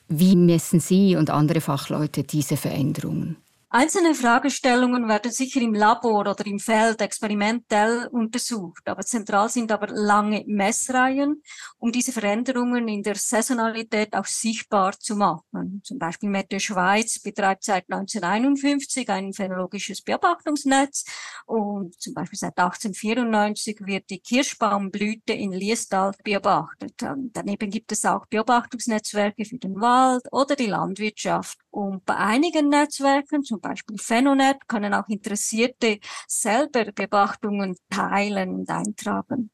wie 0.07 0.35
messen 0.35 0.79
Sie 0.79 1.15
und 1.15 1.29
andere 1.29 1.61
Fachleute 1.61 2.23
diese 2.23 2.55
Veränderungen? 2.55 3.35
Einzelne 3.69 4.15
Fragestellungen 4.15 5.09
werden 5.09 5.29
sicher 5.29 5.59
im 5.59 5.73
Labor 5.73 6.21
oder 6.21 6.45
im 6.45 6.57
Feld 6.57 7.01
experimentell 7.01 8.07
untersucht, 8.13 8.87
aber 8.87 9.01
zentral 9.01 9.49
sind 9.49 9.73
aber 9.73 9.87
lange 9.87 10.45
Messreihen, 10.47 11.43
um 11.77 11.91
diese 11.91 12.13
Veränderungen 12.13 12.87
in 12.87 13.03
der 13.03 13.15
Saisonalität 13.15 14.15
auch 14.15 14.25
sichtbar 14.25 14.97
zu 14.97 15.17
machen. 15.17 15.81
Zum 15.83 15.99
Beispiel 15.99 16.29
Meteo 16.29 16.59
Schweiz 16.59 17.19
betreibt 17.19 17.65
seit 17.65 17.91
1951 17.91 19.09
ein 19.09 19.33
phänologisches 19.33 20.01
Beobachtungsnetz 20.01 21.03
und 21.45 21.99
zum 21.99 22.13
Beispiel 22.13 22.39
seit 22.39 22.57
1894 22.57 23.79
wird 23.81 24.09
die 24.09 24.19
Kirschbaumblüte 24.19 25.33
in 25.33 25.51
Liestal 25.51 26.13
beobachtet. 26.23 26.93
Daneben 27.33 27.69
gibt 27.69 27.91
es 27.91 28.05
auch 28.05 28.27
Beobachtungsnetzwerke 28.27 29.43
für 29.43 29.57
den 29.57 29.75
Wald 29.81 30.23
oder 30.31 30.55
die 30.55 30.67
Landwirtschaft. 30.67 31.57
Und 31.69 32.05
bei 32.05 32.15
einigen 32.15 32.69
Netzwerken, 32.69 33.43
zum 33.57 33.61
Beispiel 33.61 33.97
Phenonet, 33.97 34.67
können 34.67 34.93
auch 34.93 35.07
Interessierte 35.07 35.99
selber 36.27 36.85
Beobachtungen 36.93 37.75
teilen 37.89 38.49
und 38.51 38.69
eintragen. 38.69 39.49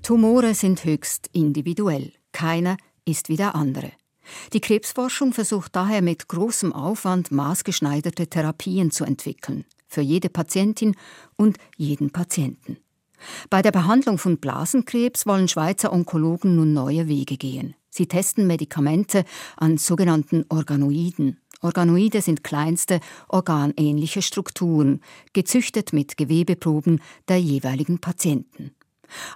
Tumore 0.03 0.55
sind 0.55 0.85
höchst 0.85 1.31
individuell. 1.33 2.13
Keiner 2.33 2.77
ist 3.07 3.31
wie 3.31 3.37
der 3.37 3.55
andere. 3.55 3.93
Die 4.53 4.61
Krebsforschung 4.61 5.33
versucht 5.33 5.75
daher 5.75 6.03
mit 6.03 6.29
großem 6.29 6.75
Aufwand 6.75 7.33
maßgeschneiderte 7.33 8.29
Therapien 8.29 8.91
zu 8.91 9.05
entwickeln, 9.05 9.65
für 9.89 10.03
jede 10.03 10.29
Patientin 10.29 10.95
und 11.37 11.57
jeden 11.77 12.11
Patienten. 12.11 12.77
Bei 13.51 13.63
der 13.63 13.73
Behandlung 13.73 14.19
von 14.19 14.39
Blasenkrebs 14.39 15.27
wollen 15.27 15.49
Schweizer 15.49 15.93
Onkologen 15.93 16.57
nun 16.57 16.73
neue 16.73 17.09
Wege 17.09 17.37
gehen. 17.37 17.75
Sie 17.91 18.07
testen 18.07 18.47
Medikamente 18.47 19.25
an 19.57 19.77
sogenannten 19.77 20.45
Organoiden. 20.49 21.39
Organoide 21.61 22.23
sind 22.23 22.43
kleinste 22.43 23.01
organähnliche 23.29 24.23
Strukturen, 24.23 25.01
gezüchtet 25.33 25.93
mit 25.93 26.17
Gewebeproben 26.17 27.01
der 27.29 27.39
jeweiligen 27.39 28.01
Patienten. 28.01 28.73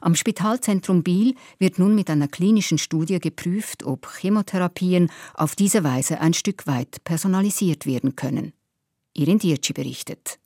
Am 0.01 0.15
Spitalzentrum 0.15 1.03
Biel 1.03 1.35
wird 1.59 1.79
nun 1.79 1.95
mit 1.95 2.11
einer 2.11 2.29
klinischen 2.29 2.79
Studie 2.79 3.19
geprüft, 3.19 3.85
ob 3.85 4.09
Chemotherapien 4.09 5.11
auf 5.35 5.55
diese 5.55 5.85
Weise 5.85 6.21
ein 6.21 6.35
Stück 6.35 6.67
weit 6.67 7.05
personalisiert 7.05 7.87
werden 7.87 8.17
können. 8.17 8.53
Irin 9.13 9.39
Dirci 9.39 9.73
berichtet. 9.73 10.39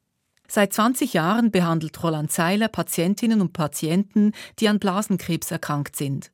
Seit 0.53 0.73
20 0.73 1.15
Jahren 1.15 1.53
behandelt 1.53 2.03
Roland 2.03 2.33
Seiler 2.33 2.67
Patientinnen 2.67 3.41
und 3.41 3.53
Patienten, 3.53 4.33
die 4.59 4.69
an 4.69 4.81
Blasenkrebs 4.81 5.53
erkrankt 5.53 5.95
sind. 5.95 6.33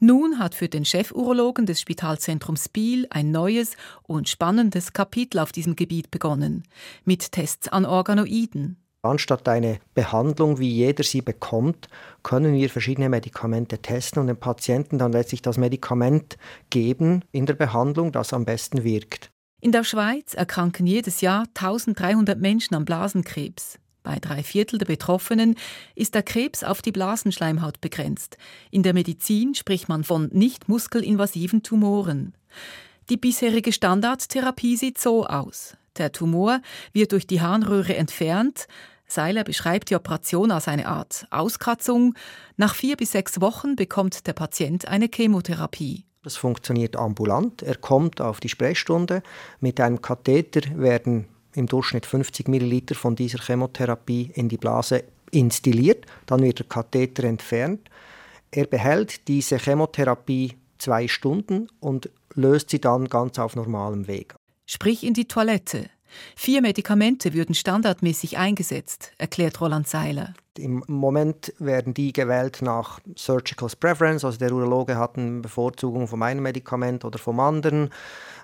Nun 0.00 0.38
hat 0.38 0.54
für 0.54 0.70
den 0.70 0.86
Chefurologen 0.86 1.66
des 1.66 1.82
Spitalzentrums 1.82 2.70
Biel 2.70 3.06
ein 3.10 3.30
neues 3.30 3.76
und 4.04 4.26
spannendes 4.26 4.94
Kapitel 4.94 5.38
auf 5.38 5.52
diesem 5.52 5.76
Gebiet 5.76 6.10
begonnen, 6.10 6.62
mit 7.04 7.30
Tests 7.30 7.68
an 7.68 7.84
Organoiden. 7.84 8.78
Anstatt 9.02 9.46
eine 9.46 9.80
Behandlung, 9.92 10.58
wie 10.58 10.70
jeder 10.70 11.04
sie 11.04 11.20
bekommt, 11.20 11.88
können 12.22 12.54
wir 12.54 12.70
verschiedene 12.70 13.10
Medikamente 13.10 13.80
testen 13.80 14.22
und 14.22 14.28
dem 14.28 14.38
Patienten 14.38 14.96
dann 14.96 15.12
letztlich 15.12 15.42
das 15.42 15.58
Medikament 15.58 16.38
geben 16.70 17.22
in 17.32 17.44
der 17.44 17.52
Behandlung, 17.52 18.12
das 18.12 18.32
am 18.32 18.46
besten 18.46 18.82
wirkt. 18.82 19.30
In 19.60 19.72
der 19.72 19.82
Schweiz 19.82 20.34
erkranken 20.34 20.86
jedes 20.86 21.20
Jahr 21.20 21.44
1300 21.48 22.38
Menschen 22.40 22.76
an 22.76 22.84
Blasenkrebs. 22.84 23.80
Bei 24.04 24.20
drei 24.20 24.44
Viertel 24.44 24.78
der 24.78 24.86
Betroffenen 24.86 25.56
ist 25.96 26.14
der 26.14 26.22
Krebs 26.22 26.62
auf 26.62 26.80
die 26.80 26.92
Blasenschleimhaut 26.92 27.80
begrenzt. 27.80 28.38
In 28.70 28.84
der 28.84 28.94
Medizin 28.94 29.56
spricht 29.56 29.88
man 29.88 30.04
von 30.04 30.28
nicht 30.32 30.68
muskelinvasiven 30.68 31.64
Tumoren. 31.64 32.34
Die 33.10 33.16
bisherige 33.16 33.72
Standardtherapie 33.72 34.76
sieht 34.76 34.98
so 34.98 35.26
aus. 35.26 35.76
Der 35.96 36.12
Tumor 36.12 36.60
wird 36.92 37.10
durch 37.10 37.26
die 37.26 37.40
Harnröhre 37.40 37.96
entfernt. 37.96 38.68
Seiler 39.08 39.42
beschreibt 39.42 39.90
die 39.90 39.96
Operation 39.96 40.52
als 40.52 40.68
eine 40.68 40.86
Art 40.86 41.26
Auskratzung. 41.30 42.14
Nach 42.56 42.76
vier 42.76 42.96
bis 42.96 43.10
sechs 43.10 43.40
Wochen 43.40 43.74
bekommt 43.74 44.28
der 44.28 44.34
Patient 44.34 44.86
eine 44.86 45.08
Chemotherapie. 45.12 46.07
Das 46.22 46.36
funktioniert 46.36 46.96
ambulant. 46.96 47.62
Er 47.62 47.76
kommt 47.76 48.20
auf 48.20 48.40
die 48.40 48.48
Sprechstunde. 48.48 49.22
Mit 49.60 49.80
einem 49.80 50.02
Katheter 50.02 50.62
werden 50.76 51.26
im 51.54 51.66
Durchschnitt 51.66 52.06
50 52.06 52.48
Milliliter 52.48 52.94
von 52.94 53.16
dieser 53.16 53.38
Chemotherapie 53.38 54.30
in 54.34 54.48
die 54.48 54.58
Blase 54.58 55.04
instilliert. 55.30 56.06
Dann 56.26 56.42
wird 56.42 56.58
der 56.58 56.66
Katheter 56.66 57.24
entfernt. 57.24 57.88
Er 58.50 58.66
behält 58.66 59.28
diese 59.28 59.58
Chemotherapie 59.58 60.56
zwei 60.78 61.08
Stunden 61.08 61.68
und 61.80 62.10
löst 62.34 62.70
sie 62.70 62.80
dann 62.80 63.08
ganz 63.08 63.38
auf 63.38 63.56
normalem 63.56 64.06
Weg 64.06 64.34
sprich 64.68 65.02
in 65.02 65.14
die 65.14 65.26
Toilette. 65.26 65.90
Vier 66.36 66.62
Medikamente 66.62 67.34
würden 67.34 67.54
standardmäßig 67.54 68.38
eingesetzt, 68.38 69.12
erklärt 69.18 69.60
Roland 69.60 69.88
Seiler. 69.88 70.34
Im 70.58 70.82
Moment 70.88 71.54
werden 71.58 71.94
die 71.94 72.12
gewählt 72.12 72.62
nach 72.62 73.00
Surgical 73.16 73.68
Preference, 73.78 74.24
also 74.24 74.38
der 74.38 74.52
Urologe 74.52 74.96
hat 74.96 75.16
eine 75.16 75.40
Bevorzugung 75.40 76.08
vom 76.08 76.22
einen 76.22 76.42
Medikament 76.42 77.04
oder 77.04 77.18
vom 77.18 77.38
anderen. 77.38 77.90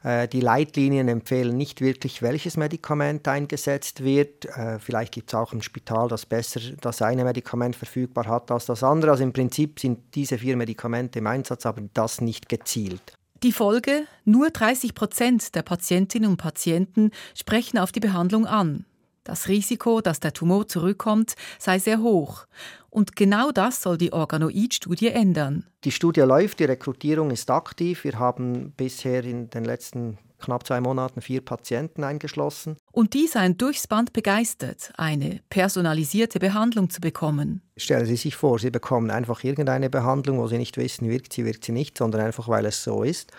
Äh, 0.05 0.29
die 0.29 0.40
Leitlinien 0.40 1.09
empfehlen 1.09 1.57
nicht 1.57 1.81
wirklich, 1.81 2.22
welches 2.22 2.57
Medikament 2.57 3.27
eingesetzt 3.27 4.05
wird. 4.05 4.44
Äh, 4.44 4.79
vielleicht 4.79 5.12
gibt 5.14 5.31
es 5.31 5.35
auch 5.35 5.53
im 5.53 5.62
Spital, 5.62 6.09
das 6.09 6.27
besser 6.27 6.61
das 6.81 7.03
eine 7.03 7.24
Medikament 7.24 7.74
verfügbar 7.74 8.27
hat 8.27 8.50
als 8.50 8.66
das 8.66 8.85
andere. 8.85 9.11
Also 9.11 9.24
im 9.24 9.33
Prinzip 9.33 9.81
sind 9.81 10.14
diese 10.14 10.38
vier 10.38 10.57
Medikamente 10.57 11.18
im 11.18 11.27
Einsatz, 11.27 11.66
aber 11.66 11.83
das 11.94 12.20
nicht 12.20 12.48
gezielt. 12.48 13.18
Die 13.44 13.52
Folge? 13.52 14.07
Nur 14.24 14.48
30 14.48 14.94
Prozent 14.94 15.54
der 15.54 15.61
Patientinnen 15.61 16.30
und 16.30 16.38
Patienten 16.38 17.11
sprechen 17.35 17.76
auf 17.76 17.92
die 17.92 18.00
Behandlung 18.00 18.46
an. 18.46 18.87
Das 19.22 19.48
Risiko, 19.48 20.00
dass 20.00 20.18
der 20.18 20.33
Tumor 20.33 20.66
zurückkommt, 20.66 21.35
sei 21.59 21.78
sehr 21.78 22.00
hoch. 22.00 22.46
Und 22.88 23.16
genau 23.16 23.50
das 23.52 23.83
soll 23.83 23.98
die 23.98 24.14
Organoid-Studie 24.14 25.09
ändern. 25.09 25.66
Die 25.85 25.90
Studie 25.90 26.22
läuft, 26.22 26.59
die 26.59 26.64
Rekrutierung 26.64 27.30
ist 27.30 27.50
aktiv. 27.50 28.04
Wir 28.04 28.18
haben 28.18 28.72
bisher 28.78 29.22
in 29.24 29.50
den 29.50 29.66
letzten 29.66 30.16
knapp 30.44 30.66
zwei 30.66 30.80
Monaten 30.80 31.20
vier 31.20 31.40
Patienten 31.40 32.04
eingeschlossen. 32.04 32.76
Und 32.92 33.14
die 33.14 33.26
seien 33.26 33.57
durchs 33.59 33.87
Band 33.87 34.12
begeistert, 34.12 34.92
eine 34.96 35.40
personalisierte 35.50 36.38
Behandlung 36.38 36.90
zu 36.90 37.00
bekommen. 37.00 37.62
Stellen 37.76 38.07
Sie 38.07 38.16
sich 38.16 38.37
vor, 38.37 38.59
Sie 38.59 38.70
bekommen 38.70 39.11
einfach 39.11 39.42
irgendeine 39.44 39.90
Behandlung, 39.90 40.38
wo 40.38 40.46
Sie 40.46 40.59
nicht 40.59 40.76
wissen, 40.76 41.09
wirkt 41.09 41.33
sie, 41.33 41.44
wirkt 41.44 41.64
sie 41.64 41.72
nicht, 41.72 41.98
sondern 41.98 42.20
einfach, 42.20 42.48
weil 42.48 42.66
es 42.66 42.85
so 42.85 43.02
ist. 43.02 43.33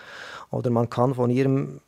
Oder 0.50 0.70
man 0.70 0.90
kann 0.90 1.14
von 1.14 1.30
Ihrem 1.30 1.80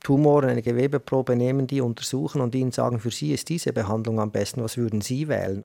Tumor 0.00 0.44
eine 0.44 0.62
Gewebeprobe 0.62 1.36
nehmen, 1.36 1.66
die 1.66 1.80
untersuchen 1.80 2.40
und 2.40 2.54
Ihnen 2.54 2.72
sagen, 2.72 3.00
für 3.00 3.10
Sie 3.10 3.32
ist 3.32 3.48
diese 3.48 3.72
Behandlung 3.72 4.20
am 4.20 4.30
besten, 4.30 4.62
was 4.62 4.76
würden 4.76 5.00
Sie 5.00 5.28
wählen? 5.28 5.62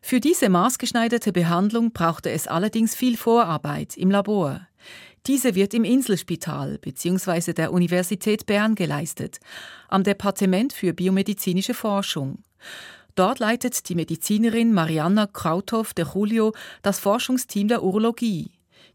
Für 0.00 0.20
diese 0.20 0.48
maßgeschneiderte 0.48 1.32
Behandlung 1.32 1.92
brauchte 1.92 2.30
es 2.30 2.46
allerdings 2.46 2.94
viel 2.94 3.16
Vorarbeit 3.16 3.96
im 3.96 4.10
Labor. 4.10 4.60
Diese 5.28 5.54
wird 5.54 5.74
im 5.74 5.84
Inselspital 5.84 6.78
bzw. 6.78 7.52
der 7.52 7.70
Universität 7.70 8.46
Bern 8.46 8.74
geleistet, 8.74 9.40
am 9.88 10.02
Departement 10.02 10.72
für 10.72 10.94
biomedizinische 10.94 11.74
Forschung. 11.74 12.38
Dort 13.14 13.38
leitet 13.38 13.90
die 13.90 13.94
Medizinerin 13.94 14.72
Marianna 14.72 15.26
Krauthoff 15.26 15.92
de 15.92 16.06
Julio 16.14 16.54
das 16.80 16.98
Forschungsteam 16.98 17.68
der 17.68 17.82
Urologie. 17.82 18.52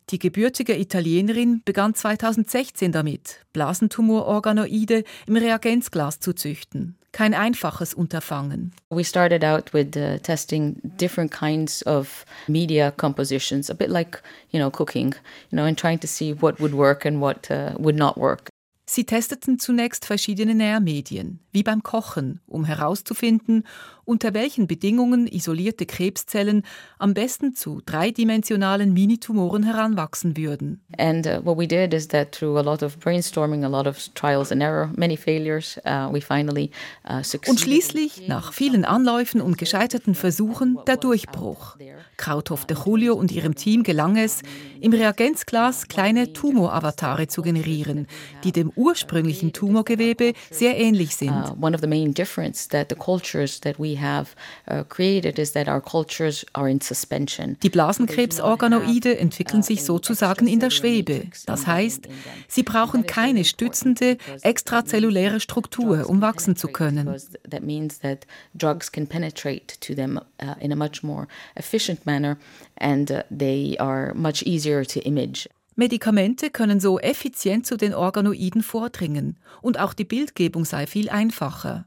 Die 0.10 0.18
gebürtige 0.18 0.76
Italienerin 0.76 1.62
begann 1.66 1.94
2016 1.94 2.92
damit, 2.92 3.46
Blasentumororganoide 3.54 5.04
im 5.28 5.36
Reagenzglas 5.36 6.20
zu 6.20 6.34
züchten. 6.34 6.98
Kein 7.14 7.36
einfaches 7.36 7.94
Unterfangen. 7.96 8.72
We 8.90 9.04
started 9.04 9.44
out 9.44 9.72
with 9.72 9.96
uh, 9.96 10.18
testing 10.24 10.82
different 10.98 11.32
kinds 11.32 11.84
of 11.84 12.26
media 12.48 12.92
compositions, 12.92 13.70
a 13.70 13.76
bit 13.76 13.92
like, 13.92 14.20
you 14.50 14.60
know, 14.60 14.72
cooking, 14.72 15.14
you 15.52 15.56
know, 15.56 15.66
and 15.66 15.78
trying 15.78 16.00
to 16.00 16.08
see 16.08 16.34
what 16.34 16.60
would 16.60 16.74
work 16.74 17.06
and 17.06 17.22
what 17.22 17.52
uh, 17.52 17.76
would 17.78 17.96
not 17.96 18.18
work. 18.18 18.50
Sie 18.86 19.06
testeten 19.06 19.60
zunächst 19.60 20.06
verschiedene 20.06 20.56
Nährmedien, 20.56 21.40
wie 21.52 21.64
beim 21.64 21.84
Kochen, 21.84 22.42
um 22.48 22.66
herauszufinden, 22.66 23.64
unter 24.06 24.34
welchen 24.34 24.68
Bedingungen 24.68 25.28
isolierte 25.28 25.86
Krebszellen 25.86 26.64
am 27.00 27.14
besten 27.14 27.54
zu 27.56 27.82
dreidimensionalen 27.86 28.94
Minitumoren 28.94 29.64
heranwachsen 29.64 30.38
würden. 30.38 30.82
And 30.98 31.26
uh, 31.26 31.42
what 31.44 31.58
we 31.58 31.68
did 31.68 31.94
is 31.94 32.08
that 32.10 32.32
through 32.32 32.58
a 32.58 32.62
lot 32.62 32.84
of 32.84 32.98
brainstorming, 33.00 33.64
a 33.64 33.68
lot 33.68 33.88
of 33.88 33.98
trials 34.16 34.52
and 34.52 34.62
error, 34.62 34.92
many 34.96 35.18
failures, 35.18 35.80
uh, 35.86 36.12
we 36.12 36.22
finally 36.22 36.72
uh, 37.10 37.24
succeeded. 37.24 37.50
Und 37.50 37.60
schließlich, 37.60 38.28
nach 38.28 38.54
vielen 38.54 38.86
Anläufen 38.86 39.42
und 39.42 39.58
gescheiterten 39.58 40.16
Versuchen, 40.16 40.78
der 40.88 40.98
Durchbruch. 40.98 41.78
Krauthoff 42.18 42.66
de 42.66 42.78
Julio 42.78 43.16
und 43.16 43.32
ihrem 43.32 43.56
Team 43.56 43.84
gelang 43.84 44.18
es, 44.18 44.42
im 44.80 44.94
Reagenzglas 44.94 45.88
kleine 45.88 46.34
Tumoravatare 46.34 47.28
zu 47.28 47.42
generieren, 47.42 48.08
die 48.44 48.52
dem 48.52 48.72
ursprünglichen 48.76 49.54
Tumorgewebe 49.54 50.34
sehr 50.52 50.78
ähnlich 50.78 51.16
sind. 51.16 51.32
Uh, 51.32 51.56
one 51.60 51.76
of 51.76 51.82
the 51.82 51.88
main 51.88 52.14
difference 52.14 52.68
that 52.68 52.90
the 52.90 52.96
cultures 52.96 53.60
that 53.62 53.80
we 53.80 53.93
have 54.00 54.36
uh, 54.70 54.84
created 54.84 55.40
is 55.40 55.54
that 55.54 55.68
our 55.68 55.82
cultures 55.82 56.46
are 56.54 56.70
in 56.70 56.82
suspension. 56.82 57.58
Die 57.64 57.70
Blasenkrebsorganoide 57.70 59.18
entwickeln 59.18 59.64
sich 59.64 59.84
sozusagen 59.84 60.48
in 60.48 60.60
der 60.60 60.70
Schwebe. 60.70 61.28
Das 61.46 61.68
heißt, 61.68 62.08
sie 62.48 62.64
brauchen 62.64 63.06
keine 63.06 63.44
stützende 63.44 64.18
extrazelluläre 64.42 65.40
Struktur, 65.40 66.10
um 66.10 66.22
wachsen 66.22 66.56
zu 66.56 66.68
können. 66.68 67.06
That 67.50 67.64
means 67.64 68.00
that 68.00 68.26
drugs 68.54 68.92
can 68.92 69.08
penetrate 69.08 69.80
to 69.80 69.94
them 69.94 70.20
in 70.60 70.72
a 70.72 70.76
much 70.76 71.04
more 71.04 71.28
efficient 71.56 72.06
manner 72.06 72.38
and 72.80 73.24
they 73.30 73.78
are 73.80 74.14
much 74.14 74.44
easier 74.44 74.86
to 74.86 75.00
image. 75.02 75.48
Medikamente 75.76 76.52
können 76.52 76.80
so 76.80 77.00
effizient 77.00 77.66
zu 77.66 77.78
den 77.78 77.96
Organoiden 77.96 78.62
vordringen 78.62 79.38
und 79.62 79.80
auch 79.80 79.94
die 79.94 80.06
Bildgebung 80.06 80.66
sei 80.66 80.86
viel 80.86 81.10
einfacher. 81.10 81.86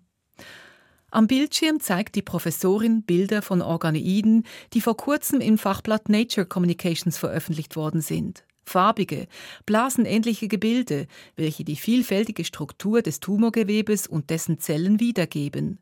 Am 1.17 1.29
Bildschirm 1.29 1.81
zeigt 1.81 2.15
die 2.15 2.21
Professorin 2.21 3.03
Bilder 3.03 3.41
von 3.41 3.63
Organoiden, 3.63 4.45
die 4.75 4.83
vor 4.83 4.99
kurzem 4.99 5.41
im 5.41 5.57
Fachblatt 5.57 6.11
Nature 6.11 6.45
Communications 6.45 7.17
veröffentlicht 7.17 7.75
worden 7.75 8.03
sind. 8.03 8.45
Farbige, 8.67 9.27
blasenähnliche 9.65 10.47
Gebilde, 10.47 11.07
welche 11.35 11.65
die 11.65 11.77
vielfältige 11.77 12.45
Struktur 12.45 13.01
des 13.01 13.19
Tumorgewebes 13.21 14.07
und 14.07 14.29
dessen 14.29 14.61
Zellen 14.61 15.01
wiedergeben. 15.01 15.79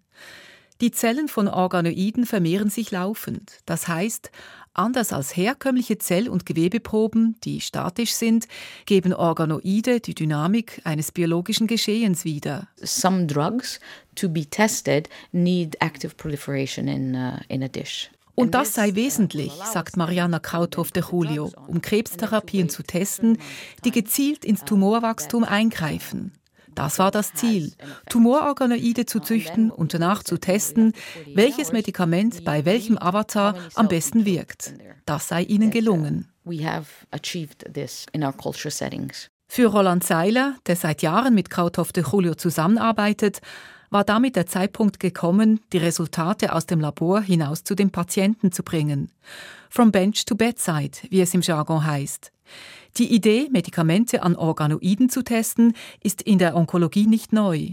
Die 0.81 0.93
Zellen 0.93 1.27
von 1.27 1.49
Organoiden 1.49 2.27
vermehren 2.27 2.71
sich 2.71 2.93
laufend. 2.93 3.59
Das 3.67 3.89
heißt, 3.89 4.31
Anders 4.75 5.13
als 5.13 5.37
herkömmliche 5.37 5.99
Zell- 5.99 6.29
und 6.29 6.47
Gewebeproben, 6.47 7.37
die 7.45 7.61
statisch 7.61 8.13
sind, 8.13 8.49
geben 8.87 9.15
Organoide 9.15 10.01
die 10.01 10.15
Dynamik 10.15 10.81
eines 10.83 11.13
biologischen 11.13 11.69
Geschehens 11.69 12.25
wieder. 12.25 12.67
Some 12.83 13.27
drugs 13.27 13.79
to 14.17 14.29
be 14.29 14.45
tested 14.45 15.09
need 15.31 15.77
active 15.81 16.17
proliferation 16.17 16.89
in, 16.89 17.15
uh, 17.15 17.39
in 17.49 17.63
a 17.63 17.69
dish. 17.69 18.11
Und 18.35 18.55
das 18.55 18.75
sei 18.75 18.97
wesentlich, 18.97 19.53
sagt 19.53 19.97
Mariana 19.97 20.41
Krauthoff 20.41 20.91
de 20.91 21.05
Julio, 21.09 21.53
um 21.69 21.81
Krebstherapien 21.81 22.69
zu 22.69 22.83
testen, 22.83 23.39
die 23.85 23.93
gezielt 23.93 24.45
ins 24.45 24.65
Tumorwachstum 24.65 25.45
eingreifen. 25.45 26.33
Das 26.75 26.99
war 26.99 27.11
das 27.11 27.35
Ziel, 27.35 27.73
Tumororganoide 28.09 29.07
zu 29.07 29.21
züchten 29.21 29.71
und 29.71 29.95
danach 29.95 30.23
zu 30.23 30.39
testen, 30.39 30.93
welches 31.35 31.73
Medikament 31.73 32.45
bei 32.45 32.65
welchem 32.65 32.99
Avatar 32.99 33.57
am 33.75 33.89
besten 33.89 34.25
wirkt. 34.25 34.75
Das 35.07 35.29
sei 35.29 35.43
ihnen 35.43 35.71
gelungen. 35.71 36.29
Für 39.47 39.67
Roland 39.67 40.05
Seiler, 40.05 40.57
der 40.67 40.77
seit 40.77 41.03
Jahren 41.03 41.35
mit 41.35 41.51
Krauthoff 41.51 41.93
de 41.93 42.05
Julio 42.05 42.35
zusammenarbeitet, 42.35 43.41
war 43.91 44.03
damit 44.03 44.35
der 44.35 44.47
Zeitpunkt 44.47 44.99
gekommen, 44.99 45.61
die 45.73 45.79
Resultate 45.79 46.53
aus 46.53 46.67
dem 46.67 46.81
Labor 46.81 47.21
hinaus 47.21 47.63
zu 47.63 47.77
den 47.77 47.91
Patienten 47.91 48.51
zu 48.51 48.65
bringen. 48.65 49.13
From 49.71 49.93
bench 49.93 50.25
to 50.25 50.35
bedside, 50.35 50.99
wie 51.11 51.21
es 51.21 51.33
im 51.35 51.43
Jargon 51.43 51.87
heißt. 51.87 52.33
Die 52.97 53.13
Idee, 53.13 53.49
Medikamente 53.51 54.23
an 54.23 54.37
Organoiden 54.37 55.09
zu 55.09 55.25
testen, 55.25 55.75
ist 56.01 56.23
in 56.23 56.39
der 56.39 56.55
Onkologie 56.55 57.09
nicht 57.09 57.33
neu. 57.33 57.71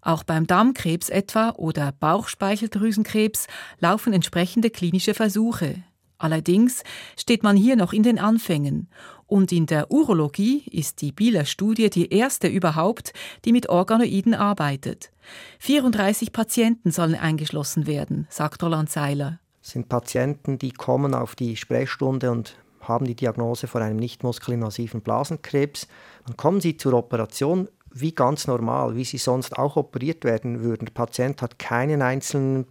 Auch 0.00 0.24
beim 0.24 0.46
Darmkrebs 0.46 1.10
etwa 1.10 1.50
oder 1.50 1.92
Bauchspeicheldrüsenkrebs 1.92 3.48
laufen 3.80 4.14
entsprechende 4.14 4.70
klinische 4.70 5.12
Versuche. 5.12 5.82
Allerdings 6.16 6.84
steht 7.18 7.42
man 7.42 7.54
hier 7.54 7.76
noch 7.76 7.92
in 7.92 8.02
den 8.02 8.18
Anfängen. 8.18 8.88
Und 9.26 9.52
in 9.52 9.66
der 9.66 9.90
Urologie 9.90 10.62
ist 10.70 11.02
die 11.02 11.12
Bieler 11.12 11.44
Studie 11.44 11.90
die 11.90 12.10
erste 12.10 12.48
überhaupt, 12.48 13.12
die 13.44 13.52
mit 13.52 13.68
Organoiden 13.68 14.32
arbeitet. 14.32 15.10
34 15.58 16.32
Patienten 16.32 16.92
sollen 16.92 17.14
eingeschlossen 17.14 17.86
werden, 17.86 18.26
sagt 18.30 18.62
Roland 18.62 18.88
Seiler. 18.88 19.38
Sind 19.60 19.90
Patienten, 19.90 20.58
die 20.58 20.72
kommen 20.72 21.12
auf 21.12 21.34
die 21.34 21.56
Sprechstunde 21.56 22.30
und 22.30 22.56
haben 22.88 23.06
die 23.06 23.14
Diagnose 23.14 23.66
von 23.66 23.82
einem 23.82 23.96
nicht 23.96 24.22
muskelinvasiven 24.22 25.00
Blasenkrebs. 25.00 25.88
Dann 26.26 26.36
kommen 26.36 26.60
sie 26.60 26.76
zur 26.76 26.94
Operation 26.94 27.68
wie 27.94 28.12
ganz 28.12 28.46
normal, 28.46 28.96
wie 28.96 29.04
sie 29.04 29.18
sonst 29.18 29.58
auch 29.58 29.76
operiert 29.76 30.24
werden 30.24 30.62
würden. 30.62 30.86
Der 30.86 30.92
Patient 30.92 31.42
hat 31.42 31.58
keinen 31.58 32.02
einzelnen 32.02 32.66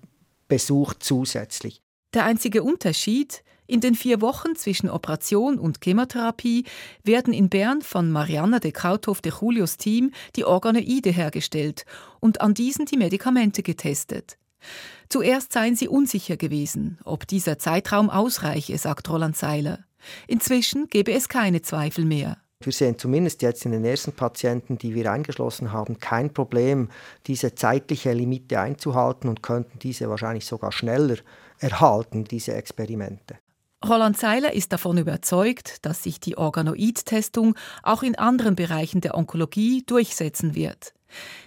Besuch 0.47 0.93
zusätzlich. 1.00 1.82
Der 2.13 2.26
einzige 2.26 2.63
Unterschied, 2.63 3.43
in 3.67 3.80
den 3.80 3.95
vier 3.95 4.19
Wochen 4.19 4.56
zwischen 4.58 4.89
Operation 4.89 5.58
und 5.58 5.80
Chemotherapie 5.82 6.65
werden 7.04 7.34
in 7.34 7.47
Bern 7.47 7.82
von 7.82 8.12
Mariana 8.12 8.60
de 8.60 8.71
Krauthof 8.71 9.21
de 9.21 9.32
Julios 9.32 9.78
Team 9.78 10.12
die 10.36 10.43
Organoide 10.43 11.10
hergestellt 11.12 11.86
und 12.19 12.41
an 12.41 12.54
diesen 12.54 12.86
die 12.86 12.97
Medikamente 12.97 13.63
getestet. 13.63 14.38
Zuerst 15.08 15.54
seien 15.54 15.78
sie 15.78 15.88
unsicher 15.88 16.36
gewesen, 16.36 17.00
ob 17.06 17.26
dieser 17.28 17.60
Zeitraum 17.60 18.10
ausreiche, 18.10 18.78
sagt 18.78 19.10
Roland 19.10 19.38
Seiler. 19.38 19.86
Inzwischen 20.27 20.87
gebe 20.87 21.11
es 21.11 21.29
keine 21.29 21.61
Zweifel 21.61 22.05
mehr. 22.05 22.37
Wir 22.63 22.73
sehen 22.73 22.97
zumindest 22.97 23.41
jetzt 23.41 23.65
in 23.65 23.71
den 23.71 23.83
ersten 23.83 24.11
Patienten, 24.11 24.77
die 24.77 24.93
wir 24.93 25.11
eingeschlossen 25.11 25.71
haben, 25.71 25.99
kein 25.99 26.31
Problem, 26.31 26.89
diese 27.25 27.55
zeitliche 27.55 28.13
Limite 28.13 28.59
einzuhalten 28.59 29.29
und 29.29 29.41
könnten 29.41 29.79
diese 29.79 30.09
wahrscheinlich 30.09 30.45
sogar 30.45 30.71
schneller 30.71 31.17
erhalten, 31.59 32.23
diese 32.23 32.53
Experimente. 32.53 33.39
Roland 33.83 34.15
Seiler 34.15 34.53
ist 34.53 34.71
davon 34.71 34.99
überzeugt, 34.99 35.83
dass 35.85 36.03
sich 36.03 36.19
die 36.19 36.37
Organoid-Testung 36.37 37.55
auch 37.81 38.03
in 38.03 38.15
anderen 38.15 38.55
Bereichen 38.55 39.01
der 39.01 39.15
Onkologie 39.15 39.83
durchsetzen 39.87 40.53
wird. 40.53 40.93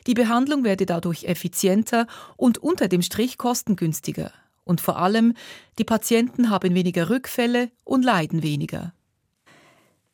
Die 0.08 0.14
Behandlung 0.14 0.64
werde 0.64 0.84
dadurch 0.84 1.24
effizienter 1.24 2.08
und 2.36 2.58
unter 2.58 2.88
dem 2.88 3.02
Strich 3.02 3.38
kostengünstiger. 3.38 4.32
Und 4.64 4.80
vor 4.80 4.98
allem, 4.98 5.34
die 5.78 5.84
Patienten 5.84 6.50
haben 6.50 6.74
weniger 6.74 7.10
Rückfälle 7.10 7.70
und 7.84 8.04
leiden 8.04 8.42
weniger. 8.42 8.94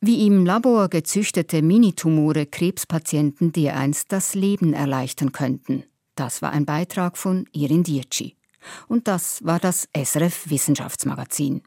Wie 0.01 0.27
im 0.27 0.47
Labor 0.47 0.89
gezüchtete 0.89 1.63
Minitumore 1.63 2.47
Krebspatienten 2.47 3.53
dereinst 3.53 4.11
das 4.13 4.35
Leben 4.35 4.73
erleichtern 4.73 5.33
könnten. 5.33 5.85
Das 6.15 6.43
war 6.43 6.53
ein 6.53 6.65
Beitrag 6.65 7.19
von 7.19 7.45
Irin 7.53 7.83
Dietschi. 7.83 8.37
Und 8.89 9.09
das 9.09 9.45
war 9.45 9.59
das 9.59 9.89
SRF 9.95 10.49
Wissenschaftsmagazin. 10.51 11.63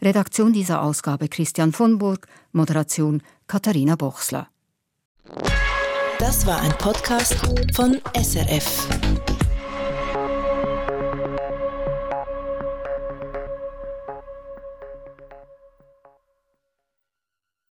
Redaktion 0.00 0.52
dieser 0.52 0.82
Ausgabe 0.82 1.28
Christian 1.28 1.72
von 1.72 1.98
Burg, 1.98 2.26
Moderation 2.52 3.22
Katharina 3.46 3.96
Bochsler. 3.96 4.48
Das 6.18 6.46
war 6.46 6.60
ein 6.60 6.72
Podcast 6.78 7.36
von 7.74 8.00
SRF. 8.14 8.88